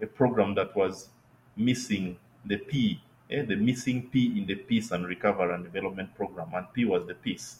a 0.01 0.07
program 0.07 0.55
that 0.55 0.75
was 0.75 1.09
missing 1.55 2.17
the 2.45 2.57
P, 2.57 3.01
eh, 3.29 3.43
the 3.43 3.55
missing 3.55 4.09
P 4.09 4.37
in 4.37 4.45
the 4.45 4.55
Peace 4.55 4.91
and 4.91 5.05
Recovery 5.05 5.53
and 5.53 5.63
Development 5.63 6.13
program, 6.15 6.53
and 6.53 6.71
P 6.73 6.85
was 6.85 7.07
the 7.07 7.15
peace. 7.15 7.59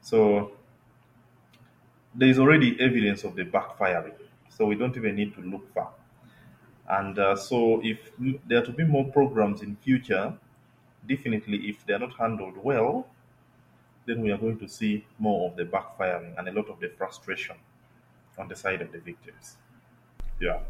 So 0.00 0.52
there 2.14 2.28
is 2.28 2.38
already 2.38 2.78
evidence 2.80 3.24
of 3.24 3.34
the 3.34 3.44
backfiring, 3.44 4.14
so 4.48 4.66
we 4.66 4.74
don't 4.74 4.96
even 4.96 5.16
need 5.16 5.34
to 5.34 5.40
look 5.40 5.72
far. 5.72 5.92
And 6.88 7.18
uh, 7.18 7.36
so, 7.36 7.80
if 7.82 8.10
there 8.46 8.58
are 8.58 8.66
to 8.66 8.72
be 8.72 8.84
more 8.84 9.04
programs 9.04 9.62
in 9.62 9.76
future, 9.76 10.34
definitely, 11.08 11.68
if 11.68 11.86
they 11.86 11.94
are 11.94 11.98
not 11.98 12.14
handled 12.14 12.56
well, 12.56 13.06
then 14.04 14.20
we 14.20 14.32
are 14.32 14.36
going 14.36 14.58
to 14.58 14.68
see 14.68 15.06
more 15.18 15.48
of 15.48 15.56
the 15.56 15.64
backfiring 15.64 16.36
and 16.38 16.48
a 16.48 16.52
lot 16.52 16.68
of 16.68 16.80
the 16.80 16.88
frustration 16.88 17.56
on 18.36 18.48
the 18.48 18.56
side 18.56 18.82
of 18.82 18.90
the 18.90 18.98
victims. 18.98 19.56
Yeah. 20.40 20.60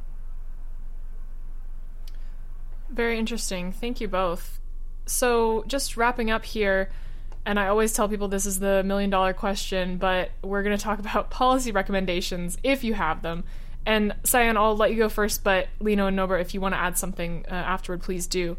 Very 2.93 3.19
interesting. 3.19 3.73
Thank 3.73 4.01
you 4.01 4.09
both. 4.09 4.61
So, 5.07 5.65
just 5.67 5.97
wrapping 5.97 6.31
up 6.31 6.45
here, 6.45 6.91
and 7.47 7.59
I 7.59 7.69
always 7.69 7.93
tell 7.93 8.09
people 8.09 8.29
this 8.29 8.47
is 8.47 8.59
the 8.59 8.83
million 8.85 9.11
dollar 9.11 9.33
question, 9.33 9.97
but 9.97 10.31
we're 10.43 10.63
going 10.63 10.77
to 10.77 10.83
talk 10.83 10.99
about 11.01 11.31
policy 11.31 11.73
recommendations 11.73 12.59
if 12.63 12.85
you 12.85 12.95
have 12.95 13.23
them. 13.23 13.45
And 13.85 14.15
Cyanne, 14.23 14.57
I'll 14.57 14.77
let 14.77 14.93
you 14.93 14.99
go 14.99 15.09
first, 15.09 15.43
but 15.43 15.69
Lino 15.81 16.07
and 16.07 16.15
Nobert, 16.15 16.41
if 16.41 16.55
you 16.55 16.61
want 16.61 16.75
to 16.75 16.79
add 16.79 16.97
something 16.97 17.45
uh, 17.51 17.55
afterward, 17.55 18.03
please 18.03 18.27
do. 18.27 18.57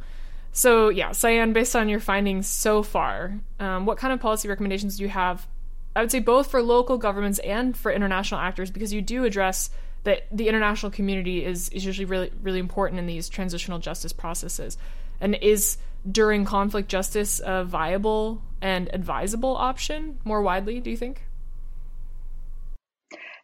So, 0.51 0.89
yeah, 0.89 1.11
Cyanne, 1.11 1.53
based 1.53 1.75
on 1.75 1.87
your 1.87 2.01
findings 2.01 2.47
so 2.47 2.83
far, 2.83 3.39
um, 3.59 3.85
what 3.85 3.97
kind 3.97 4.13
of 4.13 4.19
policy 4.19 4.49
recommendations 4.49 4.97
do 4.97 5.03
you 5.03 5.09
have? 5.09 5.47
I 5.95 6.01
would 6.01 6.11
say 6.11 6.19
both 6.19 6.51
for 6.51 6.61
local 6.61 6.97
governments 6.97 7.39
and 7.39 7.77
for 7.77 7.91
international 7.91 8.41
actors, 8.41 8.69
because 8.69 8.91
you 8.91 9.01
do 9.01 9.23
address 9.23 9.69
that 10.03 10.23
the 10.31 10.47
international 10.47 10.91
community 10.91 11.43
is, 11.45 11.69
is 11.69 11.85
usually 11.85 12.05
really, 12.05 12.31
really 12.41 12.59
important 12.59 12.99
in 12.99 13.05
these 13.05 13.29
transitional 13.29 13.79
justice 13.79 14.13
processes. 14.13 14.77
And 15.21 15.35
is 15.35 15.77
during 16.09 16.43
conflict 16.45 16.89
justice 16.89 17.41
a 17.43 17.63
viable 17.63 18.41
and 18.61 18.89
advisable 18.93 19.55
option 19.55 20.19
more 20.25 20.41
widely, 20.41 20.79
do 20.79 20.89
you 20.89 20.97
think? 20.97 21.23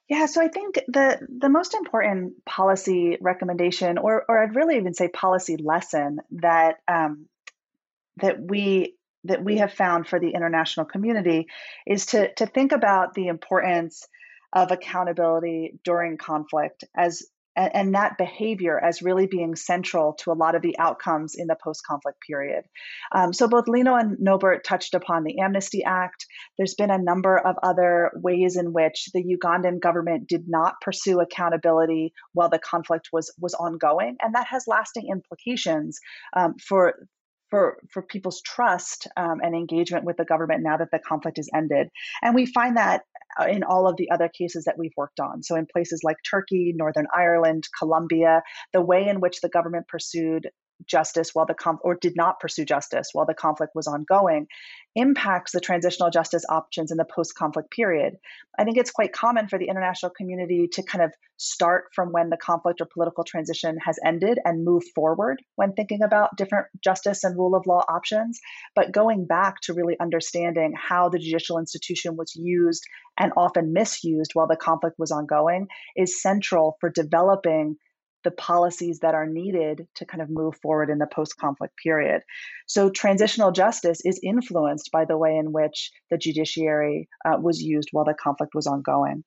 Yeah, 0.09 0.25
so 0.25 0.41
I 0.41 0.47
think 0.47 0.79
the 0.87 1.19
the 1.29 1.49
most 1.49 1.75
important 1.75 2.43
policy 2.43 3.17
recommendation, 3.21 3.99
or 3.99 4.25
or 4.27 4.41
I'd 4.41 4.55
really 4.55 4.77
even 4.77 4.95
say 4.95 5.07
policy 5.07 5.55
lesson 5.57 6.19
that 6.31 6.77
um, 6.87 7.27
that 8.17 8.41
we 8.41 8.95
that 9.25 9.43
we 9.43 9.57
have 9.57 9.71
found 9.71 10.07
for 10.07 10.19
the 10.19 10.31
international 10.31 10.87
community 10.87 11.47
is 11.85 12.07
to 12.07 12.33
to 12.33 12.47
think 12.47 12.71
about 12.71 13.13
the 13.13 13.27
importance 13.27 14.07
of 14.53 14.71
accountability 14.71 15.79
during 15.83 16.17
conflict 16.17 16.83
as 16.95 17.23
and, 17.55 17.95
that 17.95 18.17
behavior 18.17 18.79
as 18.79 19.01
really 19.01 19.27
being 19.27 19.55
central 19.55 20.13
to 20.13 20.31
a 20.31 20.33
lot 20.33 20.55
of 20.55 20.61
the 20.61 20.77
outcomes 20.79 21.35
in 21.35 21.47
the 21.47 21.57
post 21.61 21.81
conflict 21.85 22.19
period. 22.25 22.63
Um, 23.11 23.33
so, 23.33 23.47
both 23.47 23.67
Lino 23.67 23.95
and 23.95 24.17
Nobert 24.19 24.63
touched 24.63 24.93
upon 24.93 25.23
the 25.23 25.39
Amnesty 25.39 25.83
Act. 25.83 26.25
There's 26.57 26.75
been 26.75 26.91
a 26.91 26.97
number 26.97 27.37
of 27.37 27.55
other 27.61 28.11
ways 28.15 28.55
in 28.55 28.71
which 28.71 29.09
the 29.13 29.23
Ugandan 29.23 29.79
government 29.79 30.27
did 30.27 30.45
not 30.47 30.75
pursue 30.81 31.19
accountability 31.19 32.13
while 32.33 32.49
the 32.49 32.59
conflict 32.59 33.09
was, 33.11 33.33
was 33.39 33.53
ongoing, 33.55 34.15
and 34.21 34.35
that 34.35 34.47
has 34.47 34.65
lasting 34.67 35.07
implications 35.11 35.99
um, 36.35 36.55
for 36.65 36.95
for 37.49 37.77
for 37.91 38.01
people's 38.03 38.41
trust 38.41 39.07
um, 39.17 39.39
and 39.41 39.55
engagement 39.55 40.05
with 40.05 40.17
the 40.17 40.25
government 40.25 40.61
now 40.63 40.77
that 40.77 40.89
the 40.91 40.99
conflict 40.99 41.39
is 41.39 41.49
ended. 41.53 41.89
And 42.21 42.35
we 42.35 42.45
find 42.45 42.77
that 42.77 43.03
Uh, 43.39 43.45
in 43.45 43.63
all 43.63 43.87
of 43.87 43.95
the 43.97 44.09
other 44.11 44.29
cases 44.29 44.65
that 44.65 44.77
we've 44.77 44.93
worked 44.97 45.19
on. 45.19 45.43
So 45.43 45.55
in 45.55 45.67
places 45.71 46.01
like 46.03 46.17
Turkey, 46.29 46.73
Northern 46.75 47.07
Ireland, 47.15 47.67
Colombia, 47.77 48.41
the 48.73 48.81
way 48.81 49.07
in 49.07 49.19
which 49.19 49.41
the 49.41 49.49
government 49.49 49.87
pursued 49.87 50.49
justice 50.85 51.31
while 51.33 51.45
the 51.45 51.53
conf- 51.53 51.79
or 51.83 51.95
did 51.95 52.15
not 52.15 52.39
pursue 52.39 52.65
justice 52.65 53.09
while 53.13 53.25
the 53.25 53.33
conflict 53.33 53.73
was 53.75 53.87
ongoing 53.87 54.47
impacts 54.95 55.51
the 55.51 55.59
transitional 55.59 56.09
justice 56.09 56.43
options 56.49 56.91
in 56.91 56.97
the 56.97 57.05
post-conflict 57.05 57.71
period. 57.71 58.15
I 58.57 58.63
think 58.63 58.77
it's 58.77 58.91
quite 58.91 59.13
common 59.13 59.47
for 59.47 59.59
the 59.59 59.67
international 59.67 60.11
community 60.11 60.67
to 60.73 60.83
kind 60.83 61.03
of 61.03 61.13
start 61.37 61.85
from 61.93 62.11
when 62.11 62.29
the 62.29 62.37
conflict 62.37 62.81
or 62.81 62.87
political 62.91 63.23
transition 63.23 63.77
has 63.85 63.97
ended 64.05 64.39
and 64.43 64.65
move 64.65 64.83
forward 64.95 65.41
when 65.55 65.73
thinking 65.73 66.01
about 66.01 66.35
different 66.35 66.67
justice 66.83 67.23
and 67.23 67.37
rule 67.37 67.55
of 67.55 67.65
law 67.67 67.83
options, 67.87 68.39
but 68.75 68.91
going 68.91 69.25
back 69.25 69.55
to 69.61 69.73
really 69.73 69.95
understanding 70.01 70.73
how 70.75 71.09
the 71.09 71.19
judicial 71.19 71.59
institution 71.59 72.17
was 72.17 72.35
used 72.35 72.83
and 73.17 73.31
often 73.37 73.73
misused 73.73 74.31
while 74.33 74.47
the 74.47 74.57
conflict 74.57 74.97
was 74.99 75.11
ongoing 75.11 75.67
is 75.95 76.21
central 76.21 76.77
for 76.79 76.89
developing 76.89 77.75
the 78.23 78.31
policies 78.31 78.99
that 78.99 79.15
are 79.15 79.25
needed 79.25 79.87
to 79.95 80.05
kind 80.05 80.21
of 80.21 80.29
move 80.29 80.55
forward 80.61 80.89
in 80.89 80.97
the 80.97 81.07
post 81.07 81.37
conflict 81.37 81.75
period. 81.77 82.21
So, 82.67 82.89
transitional 82.89 83.51
justice 83.51 84.01
is 84.03 84.19
influenced 84.23 84.91
by 84.91 85.05
the 85.05 85.17
way 85.17 85.35
in 85.37 85.51
which 85.51 85.91
the 86.09 86.17
judiciary 86.17 87.07
uh, 87.25 87.37
was 87.39 87.61
used 87.61 87.89
while 87.91 88.05
the 88.05 88.13
conflict 88.13 88.53
was 88.55 88.67
ongoing. 88.67 89.23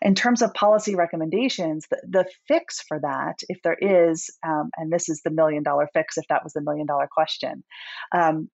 In 0.00 0.14
terms 0.14 0.40
of 0.40 0.54
policy 0.54 0.94
recommendations, 0.94 1.86
the, 1.90 2.00
the 2.08 2.24
fix 2.48 2.80
for 2.88 2.98
that, 3.00 3.34
if 3.48 3.60
there 3.62 3.76
is, 3.80 4.30
um, 4.46 4.70
and 4.76 4.90
this 4.90 5.08
is 5.08 5.20
the 5.22 5.30
million 5.30 5.62
dollar 5.62 5.88
fix 5.92 6.16
if 6.16 6.24
that 6.28 6.42
was 6.42 6.54
the 6.54 6.62
million 6.62 6.86
dollar 6.86 7.08
question, 7.12 7.62
um, 8.12 8.48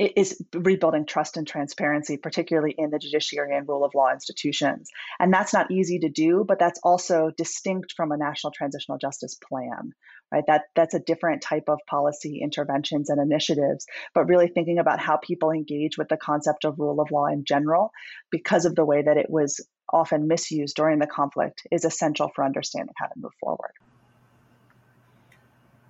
is 0.00 0.42
rebuilding 0.54 1.04
trust 1.04 1.36
and 1.36 1.46
transparency, 1.46 2.16
particularly 2.16 2.74
in 2.76 2.90
the 2.90 2.98
judiciary 2.98 3.54
and 3.54 3.68
rule 3.68 3.84
of 3.84 3.94
law 3.94 4.10
institutions. 4.12 4.88
And 5.18 5.32
that's 5.32 5.52
not 5.52 5.70
easy 5.70 5.98
to 6.00 6.08
do, 6.08 6.42
but 6.46 6.58
that's 6.58 6.80
also 6.82 7.30
distinct 7.36 7.92
from 7.96 8.10
a 8.10 8.16
national 8.16 8.52
transitional 8.52 8.96
justice 8.96 9.34
plan, 9.34 9.92
right? 10.32 10.44
That 10.46 10.62
that's 10.74 10.94
a 10.94 11.00
different 11.00 11.42
type 11.42 11.64
of 11.68 11.80
policy 11.86 12.40
interventions 12.42 13.10
and 13.10 13.20
initiatives, 13.20 13.86
but 14.14 14.28
really 14.28 14.48
thinking 14.48 14.78
about 14.78 15.00
how 15.00 15.18
people 15.18 15.50
engage 15.50 15.98
with 15.98 16.08
the 16.08 16.16
concept 16.16 16.64
of 16.64 16.78
rule 16.78 17.00
of 17.00 17.10
law 17.10 17.26
in 17.26 17.44
general, 17.44 17.90
because 18.30 18.64
of 18.64 18.74
the 18.74 18.86
way 18.86 19.02
that 19.02 19.18
it 19.18 19.28
was 19.28 19.60
often 19.92 20.28
misused 20.28 20.76
during 20.76 20.98
the 20.98 21.06
conflict, 21.06 21.66
is 21.70 21.84
essential 21.84 22.30
for 22.34 22.44
understanding 22.44 22.94
how 22.96 23.06
to 23.06 23.14
move 23.16 23.32
forward. 23.38 23.72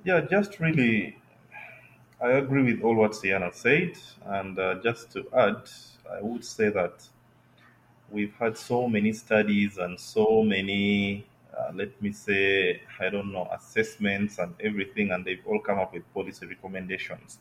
Yeah, 0.03 0.23
just 0.23 0.59
really 0.59 1.20
I 2.23 2.33
agree 2.33 2.63
with 2.63 2.83
all 2.83 2.97
what 2.97 3.15
Cyanne 3.15 3.51
said, 3.55 3.93
and 4.27 4.59
uh, 4.59 4.75
just 4.83 5.11
to 5.13 5.27
add, 5.33 5.63
I 6.13 6.21
would 6.21 6.45
say 6.45 6.69
that 6.69 7.03
we've 8.11 8.35
had 8.35 8.59
so 8.59 8.87
many 8.87 9.15
studies 9.15 9.79
and 9.79 9.99
so 9.99 10.43
many, 10.43 11.25
uh, 11.57 11.71
let 11.75 12.01
me 12.03 12.13
say, 12.13 12.83
I 13.01 13.09
don't 13.09 13.33
know, 13.33 13.49
assessments 13.51 14.39
and 14.39 14.55
everything, 14.61 15.13
and 15.13 15.25
they've 15.25 15.41
all 15.47 15.61
come 15.61 15.79
up 15.79 15.95
with 15.95 16.03
policy 16.13 16.45
recommendations. 16.45 17.39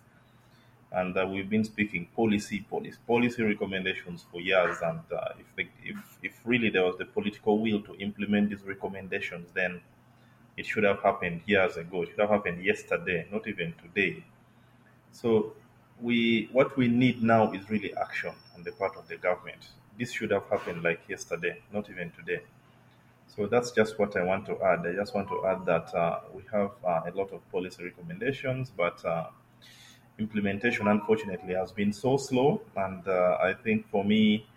And 0.93 1.17
uh, 1.17 1.27
we've 1.29 1.49
been 1.49 1.65
speaking 1.65 2.07
policy, 2.15 2.65
policy, 2.69 2.97
policy 3.05 3.43
recommendations 3.43 4.25
for 4.31 4.39
years. 4.39 4.77
And 4.81 5.01
uh, 5.13 5.33
if, 5.37 5.55
the, 5.57 5.67
if 5.83 5.97
if 6.23 6.39
really 6.45 6.69
there 6.69 6.85
was 6.85 6.95
the 6.97 7.05
political 7.05 7.59
will 7.59 7.81
to 7.81 7.95
implement 7.97 8.49
these 8.49 8.63
recommendations, 8.63 9.51
then 9.53 9.81
it 10.55 10.65
should 10.65 10.85
have 10.85 11.01
happened 11.01 11.41
years 11.45 11.75
ago. 11.75 12.03
It 12.03 12.09
should 12.11 12.19
have 12.21 12.29
happened 12.29 12.63
yesterday, 12.63 13.27
not 13.29 13.45
even 13.45 13.73
today 13.83 14.23
so 15.11 15.55
we 16.01 16.49
what 16.51 16.77
we 16.77 16.87
need 16.87 17.21
now 17.23 17.51
is 17.51 17.69
really 17.69 17.95
action 17.97 18.33
on 18.55 18.63
the 18.63 18.71
part 18.71 18.95
of 18.95 19.07
the 19.07 19.17
government. 19.17 19.69
This 19.97 20.11
should 20.13 20.31
have 20.31 20.47
happened 20.49 20.83
like 20.83 21.01
yesterday, 21.09 21.61
not 21.73 21.89
even 21.89 22.11
today. 22.11 22.43
So 23.27 23.47
that's 23.47 23.71
just 23.71 23.99
what 23.99 24.17
I 24.17 24.23
want 24.23 24.45
to 24.47 24.61
add. 24.63 24.85
I 24.87 24.93
just 24.93 25.13
want 25.15 25.29
to 25.29 25.45
add 25.47 25.65
that 25.65 25.93
uh, 25.95 26.21
we 26.33 26.43
have 26.51 26.71
uh, 26.83 27.03
a 27.07 27.11
lot 27.13 27.31
of 27.31 27.49
policy 27.51 27.83
recommendations, 27.83 28.71
but 28.71 29.03
uh, 29.05 29.29
implementation, 30.19 30.87
unfortunately, 30.87 31.53
has 31.55 31.71
been 31.71 31.93
so 31.93 32.17
slow. 32.17 32.61
And 32.75 33.07
uh, 33.07 33.37
I 33.41 33.53
think 33.53 33.89
for 33.89 34.03
me, 34.03 34.47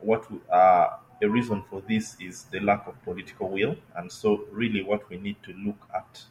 what 0.00 0.26
uh, 0.50 0.98
a 1.22 1.28
reason 1.28 1.62
for 1.70 1.82
this 1.82 2.16
is 2.20 2.44
the 2.44 2.60
lack 2.60 2.86
of 2.86 3.02
political 3.04 3.48
will. 3.50 3.76
And 3.96 4.10
so, 4.12 4.46
really, 4.52 4.82
what 4.82 5.08
we 5.10 5.18
need 5.18 5.42
to 5.44 5.52
look 5.52 5.88
at 5.94 6.24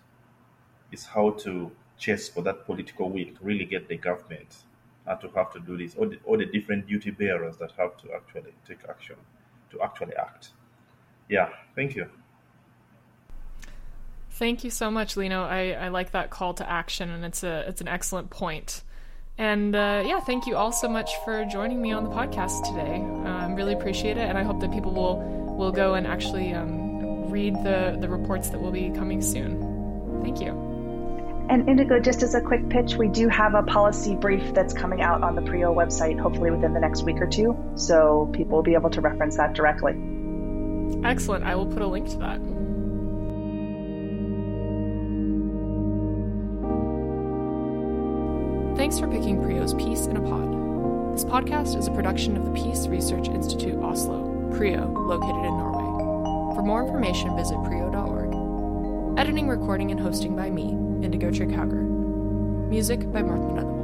is 0.92 1.06
how 1.06 1.32
to 1.32 1.72
chase 2.00 2.30
for 2.30 2.42
that 2.42 2.66
political 2.66 3.10
will 3.10 3.26
to 3.26 3.40
really 3.42 3.66
get 3.66 3.88
the 3.88 3.98
government 3.98 4.56
uh, 5.06 5.16
to 5.16 5.28
have 5.36 5.52
to 5.54 5.60
do 5.60 5.78
this, 5.78 5.96
all 5.96 6.08
the, 6.08 6.18
all 6.26 6.38
the 6.38 6.46
different 6.46 6.88
duty 6.88 7.12
bearers 7.12 7.58
that 7.58 7.72
have 7.78 7.98
to 7.98 8.14
actually 8.14 8.54
take 8.68 8.80
action, 8.90 9.16
to 9.72 9.82
actually 9.82 10.16
act. 10.16 10.50
Yeah, 11.28 11.50
thank 11.76 11.96
you. 11.96 12.08
Thank 14.32 14.64
you 14.64 14.70
so 14.70 14.90
much, 14.90 15.18
Lino. 15.18 15.44
I, 15.44 15.72
I 15.72 15.88
like 15.90 16.12
that 16.12 16.30
call 16.30 16.54
to 16.56 16.70
action, 16.70 17.10
and 17.10 17.26
it's 17.26 17.44
a 17.44 17.66
it's 17.68 17.82
an 17.82 17.90
excellent 17.90 18.30
point. 18.30 18.84
And 19.38 19.76
uh, 19.76 20.04
yeah, 20.06 20.20
thank 20.22 20.48
you 20.48 20.56
all 20.56 20.72
so 20.72 20.88
much 20.88 21.12
for 21.26 21.44
joining 21.46 21.82
me 21.82 21.92
on 21.92 22.04
the 22.04 22.10
podcast 22.10 22.64
today. 22.66 23.02
Uh, 23.02 23.44
I'm 23.44 23.56
really 23.56 23.74
appreciate 23.74 24.18
it, 24.18 24.30
and 24.30 24.38
I 24.38 24.44
hope 24.44 24.62
that 24.62 24.72
people 24.72 24.94
will 24.94 25.18
will 25.58 25.72
go 25.72 25.96
and 25.96 26.08
actually 26.08 26.54
um, 26.54 27.30
read 27.30 27.56
the 27.64 27.98
the 28.00 28.08
reports 28.08 28.50
that 28.50 28.62
will 28.62 28.72
be 28.72 28.92
coming 28.92 29.22
soon. 29.22 30.22
Thank 30.24 30.40
you. 30.40 30.69
And 31.50 31.68
Indigo, 31.68 32.00
just 32.00 32.22
as 32.22 32.36
a 32.36 32.42
quick 32.42 32.70
pitch, 32.70 32.94
we 32.94 33.08
do 33.08 33.28
have 33.28 33.56
a 33.56 33.64
policy 33.64 34.16
brief 34.16 34.54
that's 34.54 34.72
coming 34.72 35.02
out 35.02 35.24
on 35.24 35.34
the 35.34 35.42
PRIO 35.42 35.74
website, 35.74 36.20
hopefully 36.20 36.52
within 36.52 36.74
the 36.76 36.80
next 36.80 37.02
week 37.02 37.20
or 37.20 37.26
two. 37.26 37.58
So 37.74 38.30
people 38.34 38.58
will 38.58 38.64
be 38.64 38.76
able 38.76 38.92
to 38.92 39.02
reference 39.02 39.36
that 39.38 39.56
directly. 39.56 39.94
Excellent. 41.04 41.44
I 41.44 41.56
will 41.56 41.66
put 41.66 41.82
a 41.82 41.88
link 41.88 42.08
to 42.10 42.18
that. 42.18 42.40
Thanks 48.78 49.00
for 49.00 49.08
picking 49.08 49.42
PRIO's 49.42 49.74
Peace 49.74 50.06
in 50.06 50.18
a 50.18 50.22
Pod. 50.22 51.16
This 51.16 51.26
podcast 51.26 51.76
is 51.76 51.88
a 51.88 51.92
production 51.92 52.38
of 52.38 52.46
the 52.46 52.52
Peace 52.52 52.86
Research 52.86 53.28
Institute 53.28 53.76
Oslo, 53.82 54.52
PRIO, 54.56 54.88
located 54.88 55.46
in 55.46 55.58
Norway. 55.58 56.56
For 56.56 56.62
more 56.62 56.86
information, 56.86 57.36
visit 57.36 57.58
prio.org. 57.58 59.18
Editing, 59.20 59.48
recording, 59.50 59.90
and 59.92 60.00
hosting 60.00 60.36
by 60.36 60.50
me, 60.50 60.78
Indigo 61.04 61.32
Trigg-Hauger. 61.32 61.82
Music 62.70 63.00
by 63.12 63.22
Martin 63.24 63.56
Rødem. 63.56 63.79